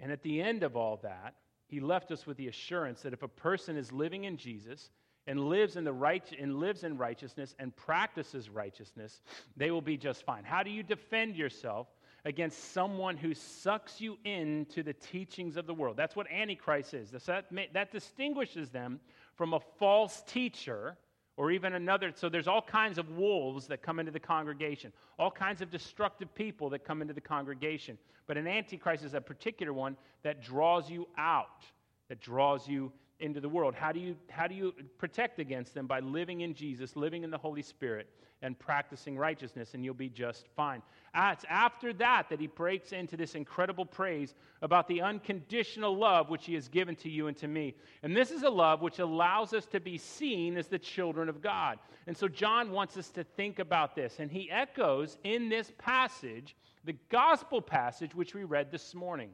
And 0.00 0.12
at 0.12 0.22
the 0.22 0.40
end 0.40 0.62
of 0.62 0.76
all 0.76 0.98
that, 1.02 1.34
he 1.66 1.80
left 1.80 2.12
us 2.12 2.26
with 2.26 2.36
the 2.36 2.48
assurance 2.48 3.02
that 3.02 3.12
if 3.12 3.22
a 3.22 3.28
person 3.28 3.76
is 3.76 3.90
living 3.90 4.24
in 4.24 4.36
Jesus 4.36 4.90
and 5.26 5.48
lives 5.48 5.76
in 5.76 5.84
the 5.84 5.92
right 5.92 6.24
and 6.38 6.60
lives 6.60 6.84
in 6.84 6.98
righteousness 6.98 7.54
and 7.58 7.74
practices 7.76 8.50
righteousness, 8.50 9.20
they 9.56 9.70
will 9.70 9.82
be 9.82 9.96
just 9.96 10.24
fine. 10.24 10.44
How 10.44 10.62
do 10.62 10.70
you 10.70 10.82
defend 10.82 11.36
yourself 11.36 11.86
against 12.26 12.72
someone 12.72 13.16
who 13.16 13.34
sucks 13.34 14.00
you 14.00 14.16
into 14.24 14.82
the 14.82 14.92
teachings 14.92 15.56
of 15.56 15.66
the 15.66 15.74
world? 15.74 15.96
That's 15.96 16.16
what 16.16 16.30
Antichrist 16.30 16.94
is. 16.94 17.10
That, 17.10 17.46
that 17.72 17.92
distinguishes 17.92 18.70
them 18.70 19.00
from 19.34 19.54
a 19.54 19.60
false 19.78 20.22
teacher 20.26 20.96
or 21.36 21.50
even 21.50 21.74
another. 21.74 22.12
So 22.14 22.28
there's 22.28 22.46
all 22.46 22.62
kinds 22.62 22.98
of 22.98 23.10
wolves 23.10 23.66
that 23.66 23.82
come 23.82 23.98
into 23.98 24.12
the 24.12 24.20
congregation, 24.20 24.92
all 25.18 25.30
kinds 25.30 25.60
of 25.62 25.70
destructive 25.70 26.34
people 26.34 26.70
that 26.70 26.84
come 26.84 27.02
into 27.02 27.14
the 27.14 27.20
congregation. 27.20 27.98
But 28.26 28.38
an 28.38 28.46
antichrist 28.46 29.04
is 29.04 29.14
a 29.14 29.20
particular 29.20 29.72
one 29.72 29.96
that 30.22 30.42
draws 30.42 30.88
you 30.88 31.08
out, 31.18 31.64
that 32.08 32.20
draws 32.20 32.68
you 32.68 32.92
into 33.20 33.40
the 33.40 33.48
world. 33.48 33.74
How 33.74 33.92
do 33.92 34.00
you, 34.00 34.16
how 34.28 34.46
do 34.46 34.54
you 34.54 34.74
protect 34.98 35.38
against 35.38 35.74
them? 35.74 35.86
By 35.86 36.00
living 36.00 36.42
in 36.42 36.54
Jesus, 36.54 36.96
living 36.96 37.24
in 37.24 37.30
the 37.30 37.38
Holy 37.38 37.62
Spirit, 37.62 38.08
and 38.44 38.58
practicing 38.58 39.16
righteousness, 39.16 39.72
and 39.72 39.82
you'll 39.82 39.94
be 39.94 40.10
just 40.10 40.46
fine. 40.54 40.82
Ah, 41.14 41.32
it's 41.32 41.46
after 41.48 41.94
that 41.94 42.28
that 42.28 42.38
he 42.38 42.46
breaks 42.46 42.92
into 42.92 43.16
this 43.16 43.34
incredible 43.34 43.86
praise 43.86 44.34
about 44.60 44.86
the 44.86 45.00
unconditional 45.00 45.96
love 45.96 46.28
which 46.28 46.44
he 46.44 46.52
has 46.52 46.68
given 46.68 46.94
to 46.96 47.08
you 47.08 47.28
and 47.28 47.36
to 47.38 47.48
me. 47.48 47.74
And 48.02 48.14
this 48.14 48.30
is 48.30 48.42
a 48.42 48.50
love 48.50 48.82
which 48.82 48.98
allows 48.98 49.54
us 49.54 49.64
to 49.66 49.80
be 49.80 49.96
seen 49.96 50.58
as 50.58 50.66
the 50.68 50.78
children 50.78 51.30
of 51.30 51.40
God. 51.40 51.78
And 52.06 52.14
so 52.14 52.28
John 52.28 52.70
wants 52.70 52.98
us 52.98 53.08
to 53.12 53.24
think 53.24 53.60
about 53.60 53.96
this, 53.96 54.18
and 54.18 54.30
he 54.30 54.50
echoes 54.50 55.16
in 55.24 55.48
this 55.48 55.72
passage 55.78 56.54
the 56.84 56.96
gospel 57.08 57.62
passage 57.62 58.14
which 58.14 58.34
we 58.34 58.44
read 58.44 58.70
this 58.70 58.94
morning. 58.94 59.30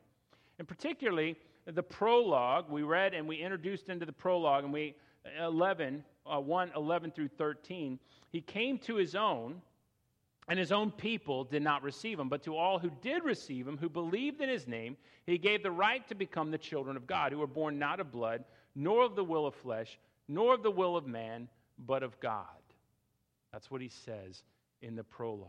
And 0.61 0.69
particularly, 0.69 1.37
the 1.67 1.83
prologue 1.83 2.67
we 2.69 2.83
read 2.83 3.15
and 3.15 3.27
we 3.27 3.37
introduced 3.37 3.89
into 3.89 4.07
the 4.07 4.13
prologue 4.13 4.65
and 4.65 4.73
we 4.73 4.95
11 5.39 6.05
uh, 6.27 6.41
1 6.41 6.73
11 6.75 7.11
through 7.11 7.29
13 7.29 7.99
he 8.31 8.41
came 8.41 8.79
to 8.79 8.97
his 8.97 9.15
own 9.15 9.61
and 10.49 10.59
his 10.59 10.73
own 10.73 10.91
people 10.91 11.45
did 11.45 11.63
not 11.63 11.83
receive 11.83 12.19
him. 12.19 12.29
But 12.29 12.43
to 12.45 12.57
all 12.57 12.79
who 12.79 12.91
did 13.03 13.25
receive 13.25 13.69
him 13.69 13.77
who 13.79 13.89
believed 13.89 14.41
in 14.41 14.49
his 14.49 14.67
name 14.67 14.97
he 15.27 15.39
gave 15.39 15.63
the 15.63 15.71
right 15.71 16.07
to 16.09 16.15
become 16.15 16.51
the 16.51 16.59
children 16.59 16.97
of 16.97 17.07
god 17.07 17.33
who 17.33 17.39
were 17.39 17.47
born 17.47 17.79
not 17.79 18.01
of 18.01 18.11
blood 18.11 18.45
nor 18.75 19.05
of 19.05 19.17
the 19.17 19.25
will 19.25 19.47
of 19.47 19.55
flesh 19.55 19.99
nor 20.29 20.55
of 20.55 20.63
the 20.63 20.71
will 20.71 20.97
of 20.97 21.07
man 21.07 21.49
but 21.87 22.03
of 22.03 22.19
god. 22.21 22.45
That's 23.53 23.71
what 23.71 23.81
he 23.81 23.89
says 23.89 24.43
in 24.81 24.95
the 24.95 25.05
prologue. 25.05 25.49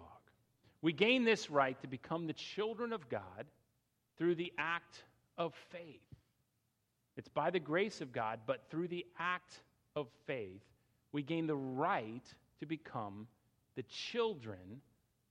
We 0.81 0.93
gain 0.93 1.23
this 1.23 1.49
right 1.49 1.79
to 1.81 1.87
become 1.87 2.27
the 2.27 2.33
children 2.33 2.91
of 2.91 3.07
god 3.09 3.45
through 4.17 4.35
the 4.35 4.51
act 4.57 5.03
of 5.41 5.53
faith 5.71 6.11
it's 7.17 7.29
by 7.29 7.49
the 7.49 7.59
grace 7.59 8.01
of 8.01 8.11
God, 8.11 8.39
but 8.45 8.63
through 8.69 8.87
the 8.87 9.05
act 9.19 9.59
of 9.95 10.07
faith, 10.25 10.63
we 11.11 11.23
gain 11.23 11.45
the 11.45 11.55
right 11.55 12.23
to 12.59 12.65
become 12.65 13.27
the 13.75 13.83
children 13.83 14.81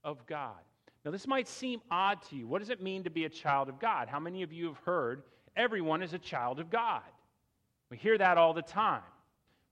of 0.03 0.25
God. 0.25 0.59
Now, 1.03 1.11
this 1.11 1.27
might 1.27 1.47
seem 1.47 1.81
odd 1.89 2.21
to 2.29 2.35
you. 2.35 2.47
What 2.47 2.59
does 2.59 2.69
it 2.69 2.81
mean 2.81 3.03
to 3.03 3.09
be 3.09 3.25
a 3.25 3.29
child 3.29 3.69
of 3.69 3.79
God? 3.79 4.07
How 4.07 4.19
many 4.19 4.43
of 4.43 4.53
you 4.53 4.67
have 4.67 4.77
heard 4.79 5.23
everyone 5.55 6.03
is 6.03 6.13
a 6.13 6.19
child 6.19 6.59
of 6.59 6.69
God? 6.69 7.01
We 7.89 7.97
hear 7.97 8.17
that 8.17 8.37
all 8.37 8.53
the 8.53 8.61
time. 8.61 9.01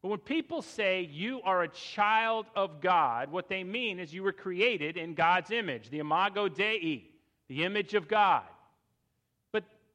But 0.01 0.09
when 0.09 0.19
people 0.19 0.61
say 0.61 1.07
you 1.11 1.41
are 1.43 1.61
a 1.61 1.67
child 1.67 2.47
of 2.55 2.81
God, 2.81 3.31
what 3.31 3.49
they 3.49 3.63
mean 3.63 3.99
is 3.99 4.13
you 4.13 4.23
were 4.23 4.31
created 4.31 4.97
in 4.97 5.13
God's 5.13 5.51
image, 5.51 5.89
the 5.89 5.99
imago 5.99 6.47
Dei, 6.47 7.05
the 7.47 7.63
image 7.63 7.93
of 7.93 8.07
God 8.07 8.43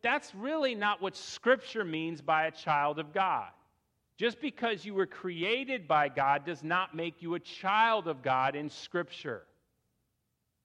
that's 0.05 0.35
really 0.35 0.75
not 0.75 1.01
what 1.01 1.17
Scripture 1.17 1.83
means 1.83 2.21
by 2.21 2.47
a 2.47 2.51
child 2.51 2.99
of 2.99 3.15
God. 3.15 3.49
Just 4.19 4.39
because 4.39 4.85
you 4.85 4.93
were 4.93 5.07
created 5.07 5.89
by 5.89 6.11
God 6.11 6.45
does 6.45 6.63
not 6.63 6.95
make 6.95 7.23
you 7.23 7.35
a 7.35 7.41
child 7.41 8.07
of 8.07 8.23
God 8.23 8.55
in 8.55 8.69
Scripture. 8.69 9.43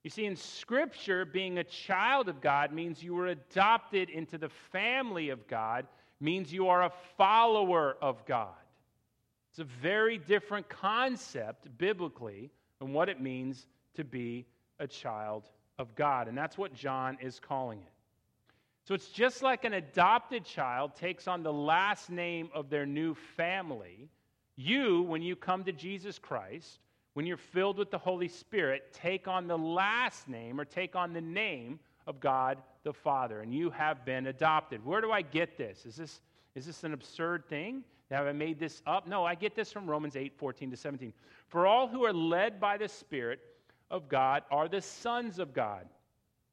You 0.04 0.10
see, 0.10 0.26
in 0.26 0.36
Scripture, 0.36 1.24
being 1.24 1.58
a 1.58 1.64
child 1.64 2.28
of 2.28 2.42
God 2.42 2.74
means 2.74 3.02
you 3.02 3.16
were 3.16 3.28
adopted 3.28 4.10
into 4.10 4.38
the 4.38 4.50
family 4.72 5.30
of 5.30 5.48
God, 5.48 5.88
means 6.20 6.52
you 6.52 6.68
are 6.68 6.84
a 6.84 6.92
follower 7.18 7.98
of 8.02 8.26
God. 8.26 8.50
It's 9.52 9.60
a 9.60 9.64
very 9.82 10.18
different 10.18 10.68
concept 10.68 11.66
biblically 11.78 12.52
than 12.80 12.92
what 12.92 13.08
it 13.08 13.22
means 13.22 13.68
to 13.96 14.04
be 14.04 14.46
a 14.80 14.88
child 14.88 15.50
of 15.78 15.96
God. 15.96 16.28
And 16.28 16.38
that's 16.38 16.58
what 16.58 16.74
John 16.74 17.18
is 17.22 17.40
calling 17.40 17.80
it. 17.80 17.99
So 18.90 18.96
it's 18.96 19.10
just 19.10 19.44
like 19.44 19.66
an 19.66 19.74
adopted 19.74 20.44
child 20.44 20.96
takes 20.96 21.28
on 21.28 21.44
the 21.44 21.54
last 21.54 22.10
name 22.10 22.50
of 22.56 22.72
their 22.72 22.88
new 22.88 23.14
family. 23.14 24.10
You, 24.56 25.04
when 25.04 25.22
you 25.22 25.36
come 25.36 25.64
to 25.66 25.72
Jesus 25.72 26.18
Christ, 26.18 26.80
when 27.14 27.28
you're 27.28 27.38
filled 27.38 27.78
with 27.78 27.92
the 27.92 28.00
Holy 28.00 28.28
Spirit, 28.28 28.92
take 28.92 29.28
on 29.28 29.46
the 29.46 29.60
last 29.60 30.28
name 30.28 30.60
or 30.60 30.66
take 30.66 30.96
on 30.96 31.14
the 31.14 31.22
name 31.22 31.80
of 32.08 32.20
God 32.20 32.64
the 32.82 32.92
Father, 32.92 33.42
and 33.42 33.54
you 33.54 33.70
have 33.70 34.04
been 34.06 34.26
adopted. 34.26 34.84
Where 34.84 35.02
do 35.02 35.12
I 35.12 35.22
get 35.22 35.56
this? 35.56 35.86
Is 35.86 35.96
this, 35.96 36.22
is 36.56 36.66
this 36.66 36.84
an 36.84 36.94
absurd 36.94 37.48
thing? 37.48 37.84
Have 38.10 38.26
I 38.26 38.32
made 38.32 38.58
this 38.58 38.82
up? 38.88 39.06
No, 39.06 39.24
I 39.24 39.36
get 39.36 39.54
this 39.54 39.72
from 39.72 39.88
Romans 39.88 40.16
8 40.16 40.34
14 40.36 40.72
to 40.72 40.76
17. 40.76 41.14
For 41.48 41.68
all 41.68 41.88
who 41.88 42.06
are 42.06 42.14
led 42.14 42.60
by 42.60 42.76
the 42.76 42.88
Spirit 42.88 43.40
of 43.92 44.10
God 44.10 44.42
are 44.50 44.68
the 44.68 44.82
sons 44.82 45.38
of 45.38 45.54
God. 45.54 45.86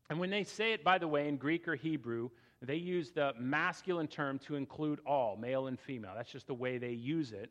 And 0.08 0.18
when 0.20 0.30
they 0.30 0.44
say 0.44 0.72
it, 0.72 0.84
by 0.84 0.98
the 0.98 1.08
way, 1.08 1.28
in 1.28 1.36
Greek 1.36 1.66
or 1.66 1.74
Hebrew, 1.74 2.30
they 2.62 2.76
use 2.76 3.10
the 3.10 3.32
masculine 3.38 4.08
term 4.08 4.38
to 4.40 4.54
include 4.56 5.00
all, 5.06 5.36
male 5.36 5.66
and 5.66 5.78
female. 5.78 6.12
That's 6.16 6.30
just 6.30 6.46
the 6.46 6.54
way 6.54 6.78
they 6.78 6.92
use 6.92 7.32
it. 7.32 7.50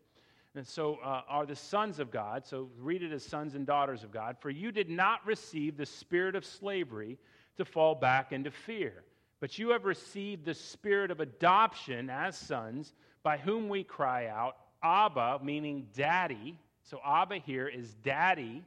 And 0.55 0.65
so 0.65 1.00
uh, 1.03 1.21
are 1.27 1.45
the 1.45 1.55
sons 1.55 2.00
of 2.00 2.12
God. 2.12 2.45
So 2.45 2.69
read 2.79 3.03
it 3.03 3.12
as 3.12 3.24
sons 3.24 3.55
and 3.55 3.65
daughters 3.65 4.03
of 4.03 4.12
God. 4.12 4.38
For 4.39 4.50
you 4.50 4.71
did 4.71 4.89
not 4.89 5.25
receive 5.25 5.75
the 5.75 5.85
spirit 5.85 6.35
of 6.35 6.45
slavery 6.45 7.17
to 7.57 7.65
fall 7.65 7.93
back 7.93 8.31
into 8.31 8.51
fear, 8.51 9.03
but 9.39 9.59
you 9.59 9.69
have 9.69 9.85
received 9.85 10.45
the 10.45 10.53
spirit 10.53 11.12
of 11.12 11.19
adoption 11.19 12.09
as 12.09 12.38
sons, 12.38 12.93
by 13.21 13.38
whom 13.38 13.69
we 13.69 13.83
cry 13.83 14.27
out, 14.27 14.55
Abba, 14.81 15.39
meaning 15.43 15.88
daddy. 15.95 16.57
So 16.83 17.00
Abba 17.05 17.38
here 17.38 17.67
is 17.67 17.93
daddy. 17.95 18.63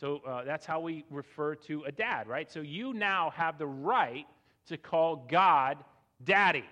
So 0.00 0.22
uh, 0.26 0.44
that's 0.44 0.64
how 0.64 0.80
we 0.80 1.04
refer 1.10 1.54
to 1.56 1.84
a 1.84 1.92
dad, 1.92 2.26
right? 2.26 2.50
So 2.50 2.60
you 2.60 2.94
now 2.94 3.30
have 3.36 3.58
the 3.58 3.66
right 3.66 4.26
to 4.68 4.78
call 4.78 5.26
God 5.28 5.76
daddy. 6.24 6.64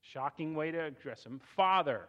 Shocking 0.00 0.56
way 0.56 0.72
to 0.72 0.84
address 0.84 1.24
him. 1.24 1.40
Father. 1.54 2.06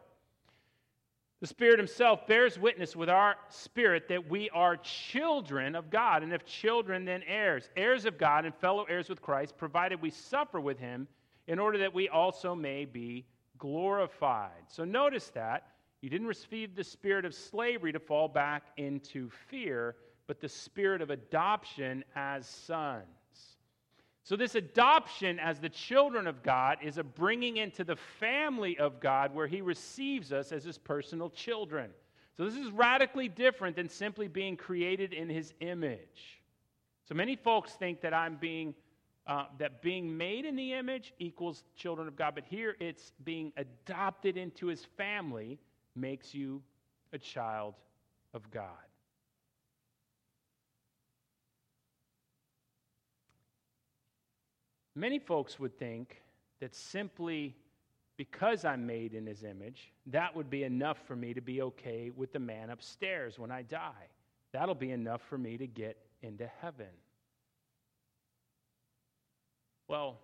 The 1.41 1.47
Spirit 1.47 1.77
Himself 1.77 2.25
bears 2.25 2.57
witness 2.57 2.95
with 2.95 3.09
our 3.09 3.35
spirit 3.49 4.07
that 4.07 4.27
we 4.27 4.49
are 4.49 4.77
children 4.77 5.75
of 5.75 5.91
God, 5.91 6.23
and 6.23 6.33
if 6.33 6.43
children, 6.45 7.05
then 7.05 7.21
heirs, 7.27 7.69
heirs 7.75 8.05
of 8.05 8.17
God 8.17 8.45
and 8.45 8.55
fellow 8.55 8.85
heirs 8.85 9.09
with 9.09 9.21
Christ, 9.21 9.57
provided 9.57 10.01
we 10.01 10.09
suffer 10.09 10.59
with 10.59 10.79
Him, 10.79 11.07
in 11.47 11.59
order 11.59 11.77
that 11.79 11.93
we 11.93 12.09
also 12.09 12.55
may 12.55 12.85
be 12.85 13.25
glorified. 13.59 14.63
So 14.69 14.85
notice 14.85 15.29
that 15.35 15.67
you 16.05 16.11
didn't 16.11 16.27
receive 16.27 16.75
the 16.75 16.83
spirit 16.83 17.25
of 17.25 17.33
slavery 17.33 17.91
to 17.91 17.99
fall 17.99 18.27
back 18.27 18.67
into 18.77 19.27
fear, 19.49 19.95
but 20.27 20.39
the 20.39 20.47
spirit 20.47 21.01
of 21.01 21.09
adoption 21.09 22.03
as 22.15 22.45
sons. 22.45 23.01
So, 24.23 24.35
this 24.35 24.53
adoption 24.53 25.39
as 25.39 25.59
the 25.59 25.69
children 25.69 26.27
of 26.27 26.43
God 26.43 26.77
is 26.83 26.99
a 26.99 27.03
bringing 27.03 27.57
into 27.57 27.83
the 27.83 27.95
family 27.95 28.77
of 28.77 28.99
God 28.99 29.33
where 29.33 29.47
He 29.47 29.61
receives 29.61 30.31
us 30.31 30.51
as 30.51 30.63
His 30.63 30.77
personal 30.77 31.31
children. 31.31 31.89
So, 32.37 32.45
this 32.45 32.53
is 32.53 32.69
radically 32.69 33.27
different 33.27 33.75
than 33.75 33.89
simply 33.89 34.27
being 34.27 34.57
created 34.57 35.11
in 35.11 35.27
His 35.27 35.55
image. 35.59 36.39
So, 37.09 37.15
many 37.15 37.35
folks 37.35 37.71
think 37.71 38.01
that 38.01 38.13
I'm 38.13 38.35
being. 38.35 38.75
Uh, 39.27 39.45
that 39.57 39.81
being 39.81 40.15
made 40.15 40.45
in 40.45 40.55
the 40.55 40.73
image 40.73 41.11
equals 41.17 41.63
children 41.75 42.07
of 42.07 42.15
God, 42.15 42.35
but 42.35 42.43
here 42.43 42.75
it's 42.79 43.11
being 43.23 43.51
adopted 43.57 44.37
into 44.37 44.67
his 44.67 44.85
family 44.97 45.57
makes 45.95 46.33
you 46.33 46.61
a 47.13 47.17
child 47.17 47.75
of 48.33 48.49
God. 48.51 48.67
Many 54.95 55.19
folks 55.19 55.59
would 55.59 55.77
think 55.77 56.21
that 56.61 56.73
simply 56.73 57.55
because 58.17 58.63
I'm 58.63 58.87
made 58.87 59.13
in 59.13 59.25
his 59.25 59.43
image, 59.43 59.91
that 60.07 60.33
would 60.35 60.49
be 60.49 60.63
enough 60.63 60.97
for 61.05 61.15
me 61.15 61.33
to 61.33 61.41
be 61.41 61.61
okay 61.61 62.11
with 62.15 62.31
the 62.31 62.39
man 62.39 62.69
upstairs 62.69 63.37
when 63.37 63.51
I 63.51 63.61
die. 63.63 64.07
That'll 64.53 64.73
be 64.73 64.91
enough 64.91 65.21
for 65.21 65.37
me 65.37 65.57
to 65.57 65.67
get 65.67 65.97
into 66.21 66.49
heaven. 66.61 66.87
Well, 69.89 70.17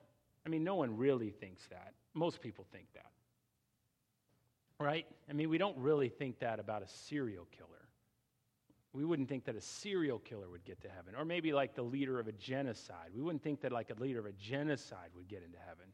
I 0.45 0.49
mean, 0.49 0.63
no 0.63 0.75
one 0.75 0.97
really 0.97 1.31
thinks 1.31 1.67
that. 1.67 1.93
Most 2.13 2.41
people 2.41 2.65
think 2.71 2.87
that. 2.93 3.11
Right? 4.81 5.05
I 5.29 5.33
mean, 5.33 5.49
we 5.49 5.57
don't 5.57 5.77
really 5.77 6.09
think 6.09 6.39
that 6.39 6.59
about 6.59 6.81
a 6.81 6.87
serial 6.87 7.47
killer. 7.55 7.69
We 8.93 9.05
wouldn't 9.05 9.29
think 9.29 9.45
that 9.45 9.55
a 9.55 9.61
serial 9.61 10.19
killer 10.19 10.49
would 10.49 10.65
get 10.65 10.81
to 10.81 10.89
heaven. 10.89 11.15
Or 11.17 11.23
maybe 11.23 11.53
like 11.53 11.75
the 11.75 11.81
leader 11.83 12.19
of 12.19 12.27
a 12.27 12.33
genocide. 12.33 13.11
We 13.15 13.21
wouldn't 13.21 13.43
think 13.43 13.61
that 13.61 13.71
like 13.71 13.89
a 13.89 14.01
leader 14.01 14.19
of 14.19 14.25
a 14.25 14.33
genocide 14.33 15.09
would 15.15 15.29
get 15.29 15.43
into 15.43 15.59
heaven. 15.59 15.85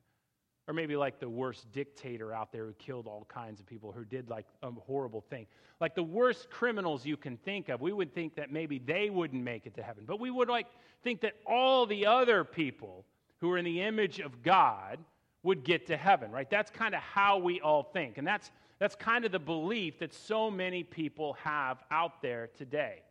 Or 0.67 0.73
maybe 0.73 0.95
like 0.95 1.19
the 1.19 1.29
worst 1.29 1.71
dictator 1.71 2.33
out 2.33 2.51
there 2.51 2.65
who 2.65 2.73
killed 2.73 3.07
all 3.07 3.25
kinds 3.29 3.59
of 3.59 3.67
people, 3.67 3.91
who 3.91 4.03
did 4.03 4.29
like 4.29 4.45
a 4.63 4.71
horrible 4.71 5.21
thing. 5.21 5.45
Like 5.79 5.95
the 5.95 6.03
worst 6.03 6.49
criminals 6.49 7.05
you 7.05 7.15
can 7.15 7.37
think 7.37 7.69
of, 7.69 7.79
we 7.79 7.93
would 7.93 8.13
think 8.13 8.35
that 8.35 8.51
maybe 8.51 8.79
they 8.79 9.09
wouldn't 9.09 9.43
make 9.43 9.65
it 9.65 9.75
to 9.75 9.83
heaven. 9.83 10.03
But 10.05 10.19
we 10.19 10.31
would 10.31 10.49
like 10.49 10.67
think 11.03 11.21
that 11.21 11.35
all 11.45 11.85
the 11.85 12.05
other 12.07 12.43
people 12.43 13.05
who 13.39 13.51
are 13.51 13.57
in 13.57 13.65
the 13.65 13.81
image 13.81 14.19
of 14.19 14.41
God 14.41 14.97
would 15.43 15.63
get 15.63 15.85
to 15.87 15.95
heaven, 15.95 16.31
right? 16.31 16.49
That's 16.49 16.71
kind 16.71 16.95
of 16.95 17.01
how 17.01 17.37
we 17.37 17.61
all 17.61 17.83
think. 17.83 18.17
And 18.17 18.27
that's 18.27 18.51
that's 18.79 18.95
kind 18.95 19.25
of 19.25 19.31
the 19.31 19.39
belief 19.39 19.99
that 19.99 20.13
so 20.13 20.51
many 20.51 20.83
people 20.83 21.33
have 21.43 21.83
out 21.89 22.21
there 22.21 22.49
today, 22.57 23.01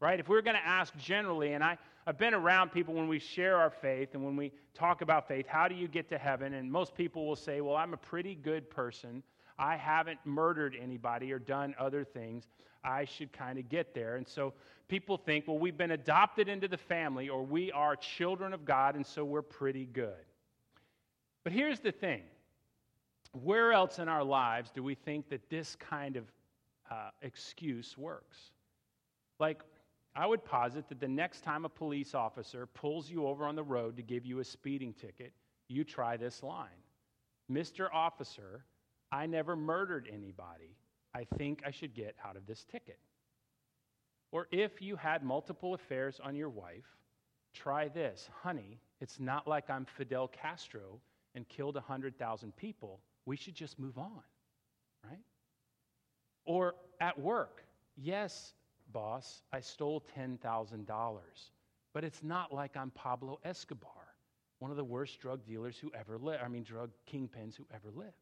right? 0.00 0.20
If 0.20 0.28
we 0.28 0.36
we're 0.36 0.42
going 0.42 0.56
to 0.56 0.66
ask 0.66 0.96
generally, 0.96 1.52
and 1.52 1.64
I, 1.64 1.78
I've 2.06 2.18
been 2.18 2.34
around 2.34 2.70
people 2.70 2.94
when 2.94 3.08
we 3.08 3.18
share 3.18 3.56
our 3.56 3.70
faith 3.70 4.14
and 4.14 4.24
when 4.24 4.36
we 4.36 4.52
talk 4.74 5.00
about 5.02 5.26
faith, 5.26 5.46
how 5.48 5.66
do 5.66 5.74
you 5.74 5.88
get 5.88 6.08
to 6.10 6.18
heaven? 6.18 6.54
And 6.54 6.70
most 6.70 6.94
people 6.94 7.26
will 7.26 7.36
say, 7.36 7.60
well, 7.60 7.76
I'm 7.76 7.94
a 7.94 7.98
pretty 7.98 8.34
good 8.34 8.70
person. 8.70 9.22
I 9.58 9.76
haven't 9.76 10.18
murdered 10.24 10.76
anybody 10.80 11.32
or 11.32 11.38
done 11.38 11.74
other 11.78 12.04
things. 12.04 12.46
I 12.84 13.04
should 13.04 13.32
kind 13.32 13.58
of 13.58 13.68
get 13.68 13.94
there. 13.94 14.16
And 14.16 14.28
so 14.28 14.52
people 14.86 15.16
think, 15.16 15.48
well, 15.48 15.58
we've 15.58 15.76
been 15.76 15.90
adopted 15.90 16.48
into 16.48 16.68
the 16.68 16.76
family 16.76 17.28
or 17.28 17.42
we 17.42 17.72
are 17.72 17.96
children 17.96 18.52
of 18.52 18.64
God, 18.64 18.94
and 18.94 19.04
so 19.04 19.24
we're 19.24 19.42
pretty 19.42 19.86
good. 19.86 20.14
But 21.42 21.52
here's 21.52 21.80
the 21.80 21.92
thing 21.92 22.22
where 23.42 23.72
else 23.72 23.98
in 23.98 24.08
our 24.08 24.24
lives 24.24 24.70
do 24.70 24.82
we 24.82 24.94
think 24.94 25.28
that 25.30 25.48
this 25.50 25.76
kind 25.76 26.16
of 26.16 26.24
uh, 26.90 27.10
excuse 27.22 27.96
works? 27.98 28.50
Like, 29.38 29.62
I 30.14 30.26
would 30.26 30.44
posit 30.44 30.88
that 30.88 31.00
the 31.00 31.08
next 31.08 31.42
time 31.42 31.64
a 31.64 31.68
police 31.68 32.14
officer 32.14 32.66
pulls 32.66 33.10
you 33.10 33.26
over 33.26 33.44
on 33.44 33.54
the 33.54 33.62
road 33.62 33.96
to 33.96 34.02
give 34.02 34.24
you 34.24 34.40
a 34.40 34.44
speeding 34.44 34.94
ticket, 34.94 35.32
you 35.68 35.84
try 35.84 36.16
this 36.16 36.42
line 36.42 36.82
Mr. 37.50 37.88
Officer, 37.92 38.64
I 39.12 39.26
never 39.26 39.54
murdered 39.54 40.08
anybody. 40.12 40.76
I 41.14 41.24
think 41.38 41.62
I 41.64 41.70
should 41.70 41.94
get 41.94 42.16
out 42.24 42.36
of 42.36 42.46
this 42.46 42.64
ticket. 42.64 42.98
Or 44.32 44.48
if 44.50 44.82
you 44.82 44.96
had 44.96 45.22
multiple 45.22 45.74
affairs 45.74 46.20
on 46.22 46.34
your 46.34 46.50
wife, 46.50 46.96
try 47.54 47.88
this 47.88 48.28
Honey, 48.42 48.80
it's 49.00 49.20
not 49.20 49.46
like 49.46 49.70
I'm 49.70 49.84
Fidel 49.84 50.28
Castro 50.28 51.00
and 51.34 51.48
killed 51.48 51.76
100,000 51.76 52.56
people 52.56 53.00
we 53.26 53.36
should 53.36 53.54
just 53.54 53.78
move 53.78 53.98
on, 53.98 54.22
right? 55.04 55.20
Or 56.44 56.74
at 57.00 57.18
work, 57.18 57.64
yes, 57.96 58.54
boss, 58.92 59.42
I 59.52 59.60
stole 59.60 60.02
$10,000, 60.16 61.18
but 61.92 62.04
it's 62.04 62.22
not 62.22 62.54
like 62.54 62.76
I'm 62.76 62.90
Pablo 62.92 63.40
Escobar, 63.44 63.90
one 64.60 64.70
of 64.70 64.76
the 64.76 64.84
worst 64.84 65.20
drug 65.20 65.44
dealers 65.44 65.76
who 65.76 65.90
ever 65.98 66.16
lived, 66.16 66.42
I 66.42 66.48
mean, 66.48 66.62
drug 66.62 66.90
kingpins 67.12 67.56
who 67.56 67.66
ever 67.74 67.90
lived. 67.94 68.12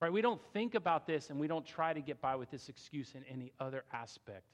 Right? 0.00 0.12
We 0.12 0.22
don't 0.22 0.40
think 0.52 0.74
about 0.74 1.06
this 1.06 1.30
and 1.30 1.38
we 1.38 1.48
don't 1.48 1.66
try 1.66 1.92
to 1.92 2.00
get 2.00 2.20
by 2.20 2.36
with 2.36 2.50
this 2.50 2.68
excuse 2.68 3.14
in 3.14 3.24
any 3.24 3.52
other 3.60 3.84
aspect 3.92 4.44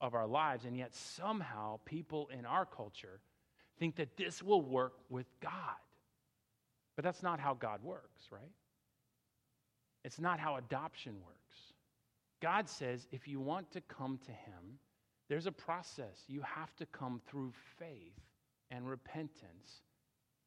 of 0.00 0.14
our 0.14 0.26
lives, 0.26 0.64
and 0.64 0.76
yet 0.76 0.94
somehow 0.94 1.78
people 1.84 2.28
in 2.36 2.46
our 2.46 2.64
culture 2.64 3.20
think 3.78 3.96
that 3.96 4.16
this 4.16 4.42
will 4.42 4.62
work 4.62 4.94
with 5.08 5.26
God. 5.40 5.76
But 6.96 7.04
that's 7.04 7.22
not 7.22 7.40
how 7.40 7.54
God 7.54 7.82
works, 7.82 8.28
right? 8.30 8.52
It's 10.04 10.20
not 10.20 10.38
how 10.38 10.56
adoption 10.56 11.14
works. 11.24 11.72
God 12.42 12.68
says 12.68 13.06
if 13.10 13.26
you 13.26 13.40
want 13.40 13.70
to 13.72 13.80
come 13.82 14.18
to 14.26 14.32
Him, 14.32 14.78
there's 15.28 15.46
a 15.46 15.52
process. 15.52 16.24
You 16.28 16.42
have 16.42 16.74
to 16.76 16.86
come 16.86 17.20
through 17.26 17.52
faith 17.78 18.20
and 18.70 18.88
repentance 18.88 19.82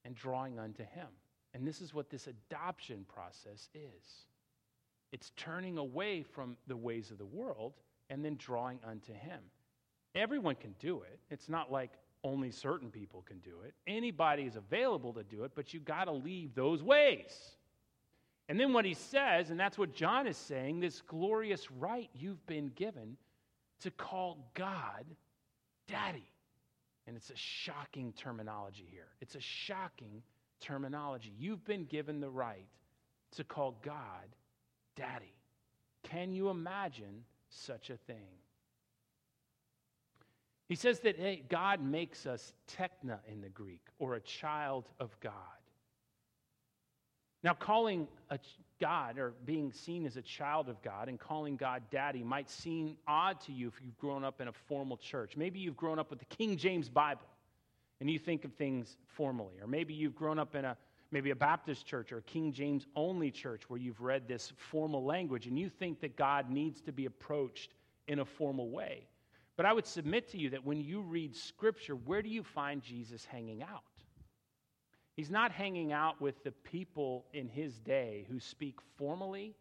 and 0.06 0.16
drawing 0.16 0.60
unto 0.60 0.84
Him. 0.84 1.08
And 1.54 1.68
this 1.68 1.82
is 1.82 1.94
what 1.94 2.10
this 2.10 2.28
adoption 2.28 3.06
process 3.08 3.70
is 3.74 4.26
it's 5.12 5.32
turning 5.38 5.78
away 5.78 6.22
from 6.22 6.58
the 6.68 6.78
ways 6.78 7.12
of 7.12 7.18
the 7.18 7.26
world 7.26 7.74
and 8.10 8.24
then 8.24 8.36
drawing 8.38 8.80
unto 8.88 9.14
Him. 9.14 9.40
everyone 10.16 10.56
can 10.56 10.76
do 10.80 11.02
it. 11.02 11.20
It's 11.30 11.50
not 11.50 11.72
like 11.72 11.92
only 12.24 12.52
certain 12.52 12.90
people 12.90 13.22
can 13.22 13.40
do 13.40 13.62
it. 13.66 13.74
Anybody 13.86 14.44
is 14.44 14.56
available 14.56 15.14
to 15.14 15.24
do 15.24 15.44
it, 15.44 15.52
but 15.56 15.74
you 15.74 15.80
got 15.80 16.06
to 16.06 16.12
leave 16.12 16.56
those 16.56 16.84
ways. 16.84 17.57
And 18.50 18.60
then 18.60 18.72
what 18.72 18.86
he 18.86 18.94
says, 18.94 19.50
and 19.50 19.60
that's 19.60 19.78
what 19.78 19.94
John 19.94 20.26
is 20.26 20.38
saying, 20.38 20.80
this 20.80 21.02
glorious 21.02 21.70
right 21.72 22.10
you've 22.14 22.46
been 22.48 22.70
given 22.76 23.18
to 23.82 23.92
call 23.92 24.50
God 24.54 25.06
daddy. 25.88 26.32
And 27.06 27.16
it's 27.16 27.30
a 27.30 27.36
shocking 27.36 28.14
terminology 28.14 28.88
here. 28.90 29.08
It's 29.22 29.36
a 29.36 29.42
shocking 29.42 30.24
terminology. 30.60 31.34
You've 31.38 31.64
been 31.66 31.86
given 31.86 32.20
the 32.20 32.30
right 32.30 32.68
to 33.36 33.44
call 33.44 33.78
God 33.84 34.36
daddy. 34.96 35.36
Can 36.04 36.32
you 36.32 36.50
imagine 36.50 37.24
such 37.50 37.90
a 37.90 37.98
thing? 37.98 38.28
He 40.68 40.76
says 40.76 41.00
that 41.02 41.18
hey, 41.18 41.44
God 41.48 41.82
makes 41.82 42.26
us 42.26 42.54
tekna 42.78 43.20
in 43.32 43.42
the 43.42 43.50
Greek, 43.50 43.88
or 44.00 44.16
a 44.16 44.20
child 44.20 44.90
of 45.00 45.18
God. 45.22 45.34
Now, 47.44 47.54
calling 47.54 48.08
a 48.30 48.40
God 48.80 49.18
or 49.18 49.34
being 49.46 49.72
seen 49.72 50.06
as 50.06 50.18
a 50.18 50.22
child 50.22 50.70
of 50.70 50.82
God 50.82 51.10
and 51.10 51.20
calling 51.20 51.56
God 51.56 51.84
daddy 51.92 52.24
might 52.24 52.50
seem 52.50 52.98
odd 53.08 53.40
to 53.42 53.52
you 53.52 53.68
if 53.68 53.74
you've 53.84 53.98
grown 53.98 54.24
up 54.24 54.42
in 54.42 54.48
a 54.48 54.52
formal 54.52 54.98
church. 54.98 55.36
Maybe 55.36 55.60
you've 55.60 55.78
grown 55.78 56.00
up 56.00 56.10
with 56.10 56.20
the 56.20 56.26
King 56.26 56.58
James 56.58 56.90
Bible 56.90 57.26
and 58.00 58.10
you 58.10 58.20
think 58.20 58.46
of 58.46 58.54
things 58.54 58.98
formally. 59.08 59.56
Or 59.62 59.68
maybe 59.68 59.94
you've 59.94 60.16
grown 60.16 60.40
up 60.40 60.56
in 60.56 60.66
a 60.66 60.78
maybe 61.12 61.32
a 61.32 61.36
Baptist 61.36 61.86
church 61.86 62.12
or 62.12 62.18
a 62.18 62.24
King 62.24 62.52
James 62.52 62.86
only 62.96 63.32
church 63.32 63.70
where 63.70 63.80
you've 63.80 64.02
read 64.02 64.28
this 64.28 64.52
formal 64.58 65.04
language 65.04 65.48
and 65.48 65.58
you 65.58 65.70
think 65.70 66.02
that 66.02 66.18
God 66.18 66.50
needs 66.50 66.82
to 66.82 66.92
be 66.92 67.06
approached 67.06 67.74
in 68.08 68.20
a 68.20 68.26
formal 68.26 68.70
way. 68.70 69.08
But 69.56 69.66
I 69.66 69.74
would 69.74 69.88
submit 69.88 70.30
to 70.32 70.38
you 70.38 70.52
that 70.52 70.66
when 70.66 70.82
you 70.82 71.02
read 71.02 71.36
Scripture, 71.36 71.96
where 71.96 72.22
do 72.22 72.30
you 72.30 72.44
find 72.44 72.82
Jesus 72.82 73.26
hanging 73.26 73.64
out? 73.64 73.84
He's 75.18 75.32
not 75.32 75.52
hanging 75.52 75.92
out 75.92 76.22
with 76.22 76.44
the 76.44 76.52
people 76.52 77.26
in 77.34 77.50
his 77.50 77.80
day 77.80 78.26
who 78.30 78.40
speak 78.40 78.76
formally. 78.98 79.56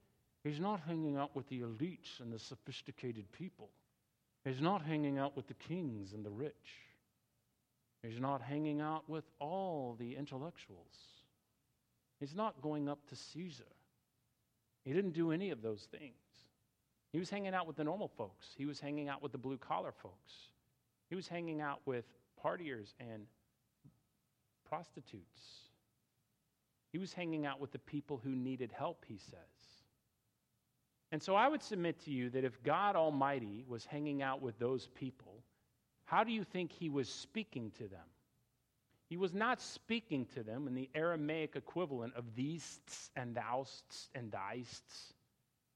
He's 0.45 0.61
not 0.61 0.81
hanging 0.87 1.17
out 1.17 1.35
with 1.35 1.49
the 1.49 1.63
elites 1.63 2.21
and 2.21 2.31
the 2.31 2.39
sophisticated 2.39 3.33
people. 3.33 3.71
He's 4.45 4.61
not 4.61 4.83
hanging 4.83 5.19
out 5.19 5.35
with 5.35 5.49
the 5.49 5.55
kings 5.55 6.13
and 6.13 6.25
the 6.25 6.31
rich. 6.31 6.53
He's 8.03 8.21
not 8.21 8.43
hanging 8.43 8.83
out 8.83 9.09
with 9.09 9.25
all 9.41 9.97
the 9.99 10.15
intellectuals. 10.15 10.95
He's 12.21 12.37
not 12.37 12.61
going 12.61 12.89
up 12.89 12.99
to 13.09 13.17
Caesar. 13.17 13.65
He 14.85 14.93
didn't 14.93 15.15
do 15.15 15.33
any 15.33 15.51
of 15.51 15.63
those 15.63 15.89
things. 15.91 16.13
He 17.13 17.19
was 17.19 17.31
hanging 17.31 17.55
out 17.55 17.67
with 17.67 17.77
the 17.77 17.85
normal 17.85 18.09
folks, 18.09 18.49
he 18.59 18.67
was 18.67 18.79
hanging 18.79 19.09
out 19.09 19.23
with 19.23 19.33
the 19.33 19.39
blue 19.39 19.57
collar 19.57 19.93
folks, 20.03 20.51
he 21.09 21.17
was 21.17 21.27
hanging 21.27 21.63
out 21.63 21.81
with 21.87 22.05
partiers 22.45 22.93
and 23.01 23.27
prostitutes. 24.69 25.71
He 26.93 26.99
was 26.99 27.13
hanging 27.13 27.47
out 27.47 27.61
with 27.61 27.73
the 27.73 27.79
people 27.79 28.21
who 28.23 28.31
needed 28.31 28.73
help, 28.73 29.05
he 29.07 29.19
says. 29.19 29.77
And 31.13 31.23
so 31.23 31.35
I 31.35 31.49
would 31.49 31.63
submit 31.63 32.05
to 32.05 32.11
you 32.11 32.31
that 32.31 32.45
if 32.45 32.63
God 32.63 32.97
Almighty 32.97 33.65
was 33.69 33.85
hanging 33.85 34.23
out 34.23 34.43
with 34.43 34.59
those 34.59 34.89
people, 34.95 35.43
how 36.05 36.25
do 36.25 36.33
you 36.33 36.45
think 36.45 36.73
he 36.73 36.89
was 36.89 37.09
speaking 37.09 37.71
to 37.79 37.89
them? 37.89 38.07
He 39.09 39.17
was 39.17 39.33
not 39.33 39.61
speaking 39.61 40.27
to 40.35 40.43
them 40.43 40.67
in 40.67 40.75
the 40.75 40.91
Aramaic 40.95 41.55
equivalent 41.55 42.15
of 42.17 42.35
these 42.35 42.81
and 43.15 43.37
thousts 43.37 44.09
and 44.15 44.33
thyists. 44.33 45.13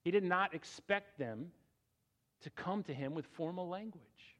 He 0.03 0.11
did 0.11 0.23
not 0.23 0.53
expect 0.53 1.17
them 1.17 1.51
to 2.41 2.49
come 2.49 2.83
to 2.83 2.93
him 2.93 3.13
with 3.13 3.25
formal 3.27 3.69
language. 3.69 4.30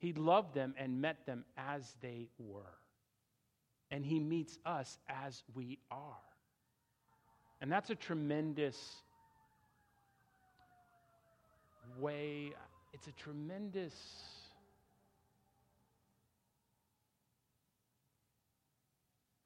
He 0.00 0.14
loved 0.14 0.54
them 0.54 0.74
and 0.78 1.00
met 1.02 1.26
them 1.26 1.44
as 1.58 1.94
they 2.00 2.28
were. 2.38 2.78
And 3.90 4.04
he 4.04 4.18
meets 4.18 4.58
us 4.64 4.98
as 5.08 5.42
we 5.54 5.78
are. 5.90 6.16
And 7.60 7.70
that's 7.70 7.90
a 7.90 7.94
tremendous 7.94 8.78
way, 11.98 12.52
it's 12.94 13.08
a 13.08 13.12
tremendous 13.12 13.94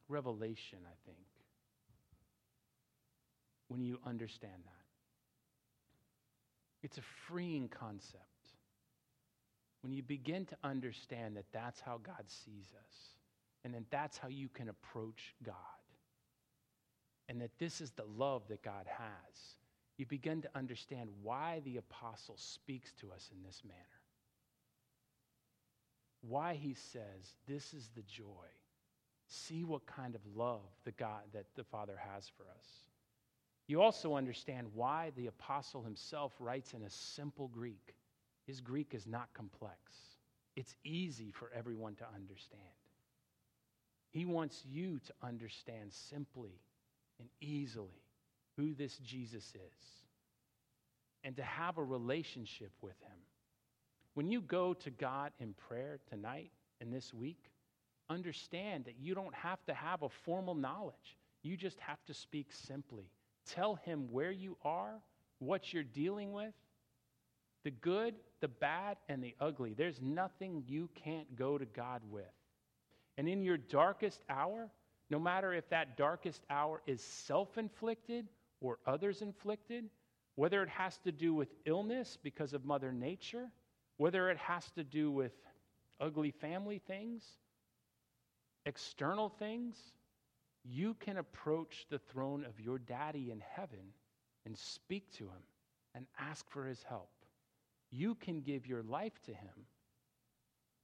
revelation, 0.09 0.79
I 0.87 0.95
think, 1.05 1.27
when 3.67 3.83
you 3.83 3.99
understand 4.07 4.63
that. 4.65 4.85
It's 6.85 6.99
a 6.99 7.03
freeing 7.27 7.69
concept. 7.69 8.34
When 9.85 9.93
you 9.93 10.03
begin 10.03 10.47
to 10.47 10.57
understand 10.65 11.37
that 11.37 11.45
that's 11.53 11.81
how 11.81 12.01
God 12.03 12.25
sees 12.27 12.73
us, 12.77 12.97
and 13.65 13.73
that 13.75 13.91
that's 13.91 14.19
how 14.19 14.29
you 14.29 14.49
can 14.49 14.69
approach 14.69 15.35
God, 15.45 15.55
and 17.29 17.41
that 17.41 17.59
this 17.59 17.81
is 17.81 17.93
the 17.93 18.07
love 18.17 18.43
that 18.49 18.63
God 18.63 18.87
has, 18.89 19.57
you 19.97 20.07
begin 20.07 20.43
to 20.43 20.49
understand 20.55 21.11
why 21.23 21.61
the 21.65 21.77
apostle 21.77 22.35
speaks 22.37 22.93
to 22.95 23.13
us 23.13 23.31
in 23.31 23.45
this 23.45 23.63
manner. 23.63 23.79
Why 26.23 26.55
he 26.55 26.75
says, 26.75 27.37
This 27.47 27.75
is 27.75 27.91
the 27.95 28.03
joy 28.03 28.49
see 29.27 29.65
what 29.65 29.87
kind 29.87 30.15
of 30.15 30.21
love 30.35 30.63
the 30.85 30.93
God 30.93 31.23
that 31.33 31.47
the 31.57 31.65
Father 31.65 31.99
has 32.13 32.31
for 32.37 32.45
us. 32.45 32.67
You 33.67 33.81
also 33.81 34.15
understand 34.15 34.69
why 34.75 35.13
the 35.17 35.27
apostle 35.27 35.83
himself 35.83 36.33
writes 36.39 36.75
in 36.75 36.83
a 36.83 36.91
simple 36.91 37.49
Greek. 37.49 37.95
His 38.47 38.61
Greek 38.61 38.95
is 38.95 39.07
not 39.07 39.33
complex. 39.35 39.79
It's 40.57 40.75
easy 40.85 41.31
for 41.33 41.51
everyone 41.55 41.95
to 41.97 42.05
understand. 42.15 42.61
He 44.11 44.25
wants 44.25 44.63
you 44.65 45.01
to 45.07 45.13
understand 45.23 45.93
simply 45.93 46.61
and 47.19 47.29
easily 47.41 48.05
who 48.57 48.75
this 48.75 48.99
Jesus 48.99 49.45
is 49.55 50.05
and 51.25 51.37
to 51.37 51.43
have 51.43 51.79
a 51.79 51.83
relationship 51.83 52.71
with 52.81 53.01
him. 53.03 53.19
When 54.15 54.31
you 54.31 54.41
go 54.41 54.75
to 54.75 54.91
God 54.91 55.33
in 55.41 55.55
prayer 55.55 55.99
tonight 56.09 56.53
and 56.81 56.93
this 56.93 57.13
week, 57.13 57.51
understand 58.09 58.85
that 58.85 58.95
you 59.01 59.15
don't 59.15 59.35
have 59.35 59.65
to 59.65 59.75
have 59.75 60.03
a 60.03 60.09
formal 60.09 60.55
knowledge. 60.55 61.19
You 61.43 61.57
just 61.57 61.81
have 61.81 62.05
to 62.07 62.15
speak 62.15 62.53
simply. 62.53 63.11
Tell 63.47 63.75
him 63.75 64.07
where 64.13 64.31
you 64.31 64.57
are, 64.63 65.01
what 65.39 65.73
you're 65.73 65.83
dealing 65.83 66.33
with, 66.33 66.55
the 67.65 67.71
good, 67.71 68.15
the 68.41 68.49
bad, 68.49 68.99
and 69.09 69.23
the 69.23 69.35
ugly. 69.41 69.75
There's 69.75 70.01
nothing 70.01 70.63
you 70.67 70.89
can't 70.95 71.35
go 71.35 71.59
to 71.59 71.65
God 71.65 72.03
with. 72.11 72.25
And 73.17 73.29
in 73.29 73.43
your 73.43 73.57
darkest 73.57 74.21
hour, 74.29 74.71
no 75.11 75.19
matter 75.19 75.53
if 75.53 75.69
that 75.71 75.97
darkest 75.97 76.43
hour 76.51 76.83
is 76.87 77.03
self 77.03 77.59
inflicted 77.59 78.29
or 78.61 78.79
others 78.87 79.23
inflicted, 79.23 79.89
whether 80.37 80.63
it 80.63 80.69
has 80.69 80.99
to 80.99 81.13
do 81.13 81.35
with 81.35 81.49
illness 81.65 82.19
because 82.23 82.53
of 82.53 82.65
Mother 82.65 82.93
Nature, 82.93 83.49
whether 83.97 84.31
it 84.31 84.39
has 84.39 84.71
to 84.73 84.85
do 84.85 85.11
with 85.11 85.33
ugly 86.01 86.33
family 86.33 86.81
things, 86.87 87.25
external 88.67 89.29
things, 89.29 89.77
you 90.65 90.95
can 90.95 91.19
approach 91.19 91.87
the 91.91 91.99
throne 91.99 92.45
of 92.45 92.59
your 92.59 92.79
daddy 92.79 93.31
in 93.31 93.43
heaven 93.55 93.93
and 94.45 94.57
speak 94.57 95.13
to 95.13 95.25
him 95.25 95.43
and 95.95 96.07
ask 96.19 96.49
for 96.51 96.67
his 96.67 96.83
help. 96.83 97.11
You 97.95 98.17
can 98.17 98.41
give 98.41 98.67
your 98.67 98.83
life 98.83 99.23
to 99.27 99.31
him 99.31 99.67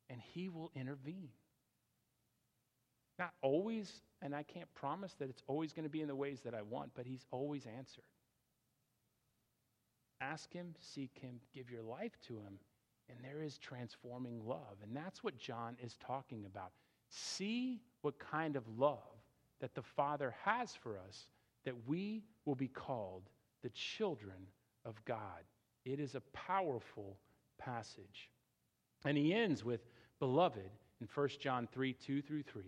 and 0.09 0.21
he 0.33 0.49
will 0.49 0.71
intervene. 0.77 1.31
Not 3.19 3.33
always, 3.43 4.03
and 4.23 4.35
I 4.35 4.45
can't 4.45 4.73
promise 4.75 5.15
that 5.19 5.29
it's 5.29 5.43
always 5.49 5.73
going 5.73 5.85
to 5.85 5.91
be 5.91 6.03
in 6.03 6.09
the 6.09 6.15
ways 6.15 6.41
that 6.45 6.55
I 6.55 6.63
want, 6.63 6.93
but 6.95 7.07
he's 7.07 7.27
always 7.33 7.67
answered. 7.67 8.05
Ask 10.21 10.53
him, 10.53 10.75
seek 10.79 11.19
him, 11.21 11.41
give 11.53 11.69
your 11.71 11.83
life 11.83 12.17
to 12.29 12.35
him, 12.35 12.59
and 13.09 13.19
there 13.23 13.43
is 13.43 13.59
transforming 13.59 14.41
love. 14.47 14.77
And 14.83 14.95
that's 14.95 15.25
what 15.25 15.37
John 15.37 15.77
is 15.83 15.97
talking 16.07 16.45
about. 16.47 16.71
See 17.09 17.81
what 18.03 18.21
kind 18.21 18.55
of 18.55 18.63
love 18.79 18.99
that 19.61 19.75
the 19.75 19.83
Father 19.83 20.35
has 20.45 20.75
for 20.75 20.97
us 20.97 21.27
that 21.65 21.75
we 21.87 22.23
will 22.45 22.55
be 22.55 22.69
called 22.69 23.25
the 23.63 23.71
children 23.71 24.47
of 24.85 25.05
God. 25.05 25.45
It 25.85 26.01
is 26.01 26.15
a 26.15 26.21
powerful 26.33 27.17
passage. 27.59 28.31
And 29.05 29.17
he 29.17 29.35
ends 29.35 29.65
with, 29.65 29.81
Beloved, 30.19 30.71
in 31.01 31.09
1 31.13 31.29
John 31.41 31.69
3 31.73 31.95
2 31.95 32.23
through 32.23 32.43
3, 32.43 32.63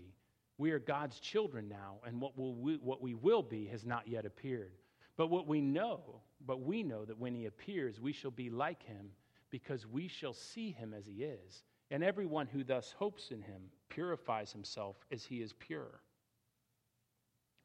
we 0.58 0.70
are 0.70 0.78
God's 0.78 1.18
children 1.18 1.68
now, 1.68 1.96
and 2.06 2.20
what, 2.20 2.38
will 2.38 2.54
we, 2.54 2.76
what 2.76 3.02
we 3.02 3.14
will 3.14 3.42
be 3.42 3.66
has 3.66 3.84
not 3.84 4.06
yet 4.06 4.24
appeared. 4.24 4.72
But 5.16 5.28
what 5.28 5.46
we 5.46 5.60
know, 5.60 6.20
but 6.46 6.60
we 6.60 6.82
know 6.82 7.04
that 7.04 7.18
when 7.18 7.34
he 7.34 7.46
appears, 7.46 8.00
we 8.00 8.12
shall 8.12 8.30
be 8.30 8.48
like 8.48 8.82
him, 8.82 9.10
because 9.50 9.86
we 9.86 10.08
shall 10.08 10.32
see 10.32 10.70
him 10.70 10.94
as 10.94 11.06
he 11.06 11.24
is. 11.24 11.64
And 11.90 12.02
everyone 12.02 12.46
who 12.46 12.64
thus 12.64 12.94
hopes 12.98 13.30
in 13.30 13.42
him 13.42 13.62
purifies 13.90 14.52
himself 14.52 14.96
as 15.10 15.24
he 15.24 15.42
is 15.42 15.52
pure. 15.52 16.00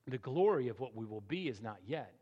The 0.06 0.18
glory 0.18 0.68
of 0.68 0.80
what 0.80 0.96
we 0.96 1.06
will 1.06 1.22
be 1.22 1.48
is 1.48 1.62
not 1.62 1.78
yet, 1.86 2.14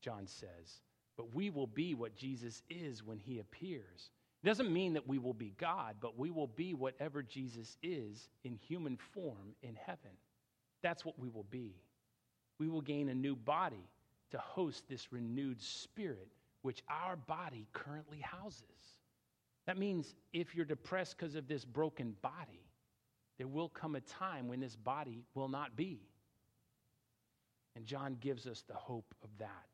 John 0.00 0.26
says, 0.26 0.80
but 1.20 1.34
we 1.34 1.50
will 1.50 1.66
be 1.66 1.92
what 1.94 2.16
Jesus 2.16 2.62
is 2.70 3.04
when 3.04 3.18
he 3.18 3.40
appears. 3.40 4.08
It 4.42 4.46
doesn't 4.46 4.72
mean 4.72 4.94
that 4.94 5.06
we 5.06 5.18
will 5.18 5.34
be 5.34 5.52
God, 5.58 5.96
but 6.00 6.18
we 6.18 6.30
will 6.30 6.46
be 6.46 6.72
whatever 6.72 7.22
Jesus 7.22 7.76
is 7.82 8.30
in 8.42 8.54
human 8.54 8.96
form 9.12 9.54
in 9.62 9.74
heaven. 9.74 10.12
That's 10.82 11.04
what 11.04 11.18
we 11.18 11.28
will 11.28 11.44
be. 11.50 11.74
We 12.58 12.68
will 12.68 12.80
gain 12.80 13.10
a 13.10 13.14
new 13.14 13.36
body 13.36 13.86
to 14.30 14.38
host 14.38 14.84
this 14.88 15.12
renewed 15.12 15.60
spirit, 15.60 16.28
which 16.62 16.82
our 16.88 17.16
body 17.16 17.66
currently 17.74 18.20
houses. 18.20 18.64
That 19.66 19.76
means 19.76 20.14
if 20.32 20.54
you're 20.54 20.64
depressed 20.64 21.18
because 21.18 21.34
of 21.34 21.48
this 21.48 21.66
broken 21.66 22.16
body, 22.22 22.64
there 23.36 23.46
will 23.46 23.68
come 23.68 23.94
a 23.94 24.00
time 24.00 24.48
when 24.48 24.60
this 24.60 24.74
body 24.74 25.22
will 25.34 25.48
not 25.48 25.76
be. 25.76 26.00
And 27.76 27.84
John 27.84 28.16
gives 28.22 28.46
us 28.46 28.64
the 28.66 28.72
hope 28.72 29.14
of 29.22 29.28
that, 29.38 29.66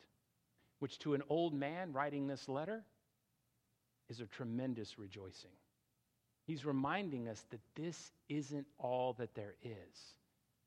which 0.79 0.99
to 1.01 1.15
an 1.15 1.23
old 1.29 1.55
man 1.55 1.93
writing 1.93 2.27
this 2.27 2.49
letter 2.49 2.85
is 4.09 4.21
a 4.21 4.27
tremendous 4.27 4.99
rejoicing. 4.99 5.51
He's 6.47 6.65
reminding 6.65 7.29
us 7.29 7.45
that 7.51 7.61
this 7.75 8.13
isn't 8.29 8.67
all 8.79 9.15
that 9.15 9.35
there 9.35 9.55
is. 9.65 10.15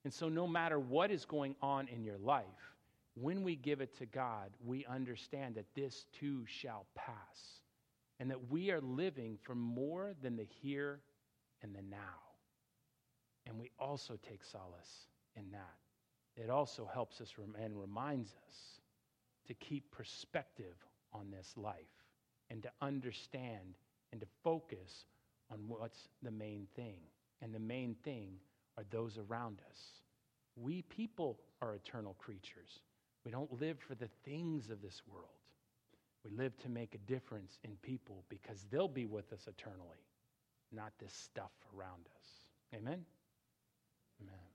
And 0.04 0.14
so, 0.14 0.30
no 0.30 0.48
matter 0.48 0.80
what 0.80 1.12
is 1.12 1.26
going 1.26 1.56
on 1.62 1.88
in 1.88 2.04
your 2.04 2.18
life, 2.18 2.46
when 3.16 3.44
we 3.44 3.56
give 3.56 3.82
it 3.82 3.98
to 3.98 4.06
God, 4.06 4.50
we 4.66 4.86
understand 4.86 5.56
that 5.56 5.74
this 5.76 6.06
too 6.20 6.46
shall 6.46 6.86
pass 6.96 7.62
and 8.20 8.30
that 8.32 8.50
we 8.50 8.72
are 8.72 8.82
living 8.82 9.38
for 9.42 9.56
more 9.56 10.14
than 10.22 10.36
the 10.36 10.48
here 10.62 11.00
and 11.62 11.74
the 11.74 11.82
now. 11.82 11.98
And 13.46 13.58
we 13.60 13.72
also 13.80 14.18
take 14.28 14.44
solace 14.44 15.08
in 15.36 15.52
that. 15.52 15.76
It 16.36 16.50
also 16.50 16.90
helps 16.94 17.20
us 17.22 17.34
and 17.62 17.80
reminds 17.80 18.30
us 18.30 18.80
to 19.50 19.54
keep 19.56 19.92
perspective 19.92 20.76
on 21.12 21.32
this 21.32 21.54
life 21.58 21.76
and 22.52 22.62
to 22.64 22.70
understand 22.82 23.76
and 24.12 24.22
to 24.22 24.28
focus 24.44 25.06
on 25.52 25.58
what's 25.68 26.08
the 26.22 26.32
main 26.32 26.68
thing. 26.76 27.00
And 27.42 27.54
the 27.54 27.60
main 27.60 27.96
thing 28.04 28.34
are 28.78 28.86
those 28.92 29.18
around 29.18 29.60
us. 29.70 29.80
We 30.56 30.84
people 30.84 31.40
are 31.62 31.74
eternal 31.74 32.16
creatures. 32.20 32.80
We 33.26 33.32
don't 33.32 33.60
live 33.60 33.80
for 33.80 33.96
the 33.96 34.10
things 34.24 34.70
of 34.70 34.84
this 34.84 35.02
world. 35.12 35.26
We 36.24 36.32
live 36.32 36.56
to 36.60 36.70
make 36.70 36.94
a 36.94 37.12
difference 37.12 37.58
in 37.64 37.72
people 37.82 38.24
because 38.30 38.66
they'll 38.70 38.88
be 38.88 39.06
with 39.06 39.34
us 39.34 39.48
eternally, 39.48 40.06
not 40.72 40.92
this 41.00 41.14
stuff 41.14 41.52
around 41.76 42.08
us. 42.18 42.28
Amen? 42.76 43.04
Amen. 44.22 44.49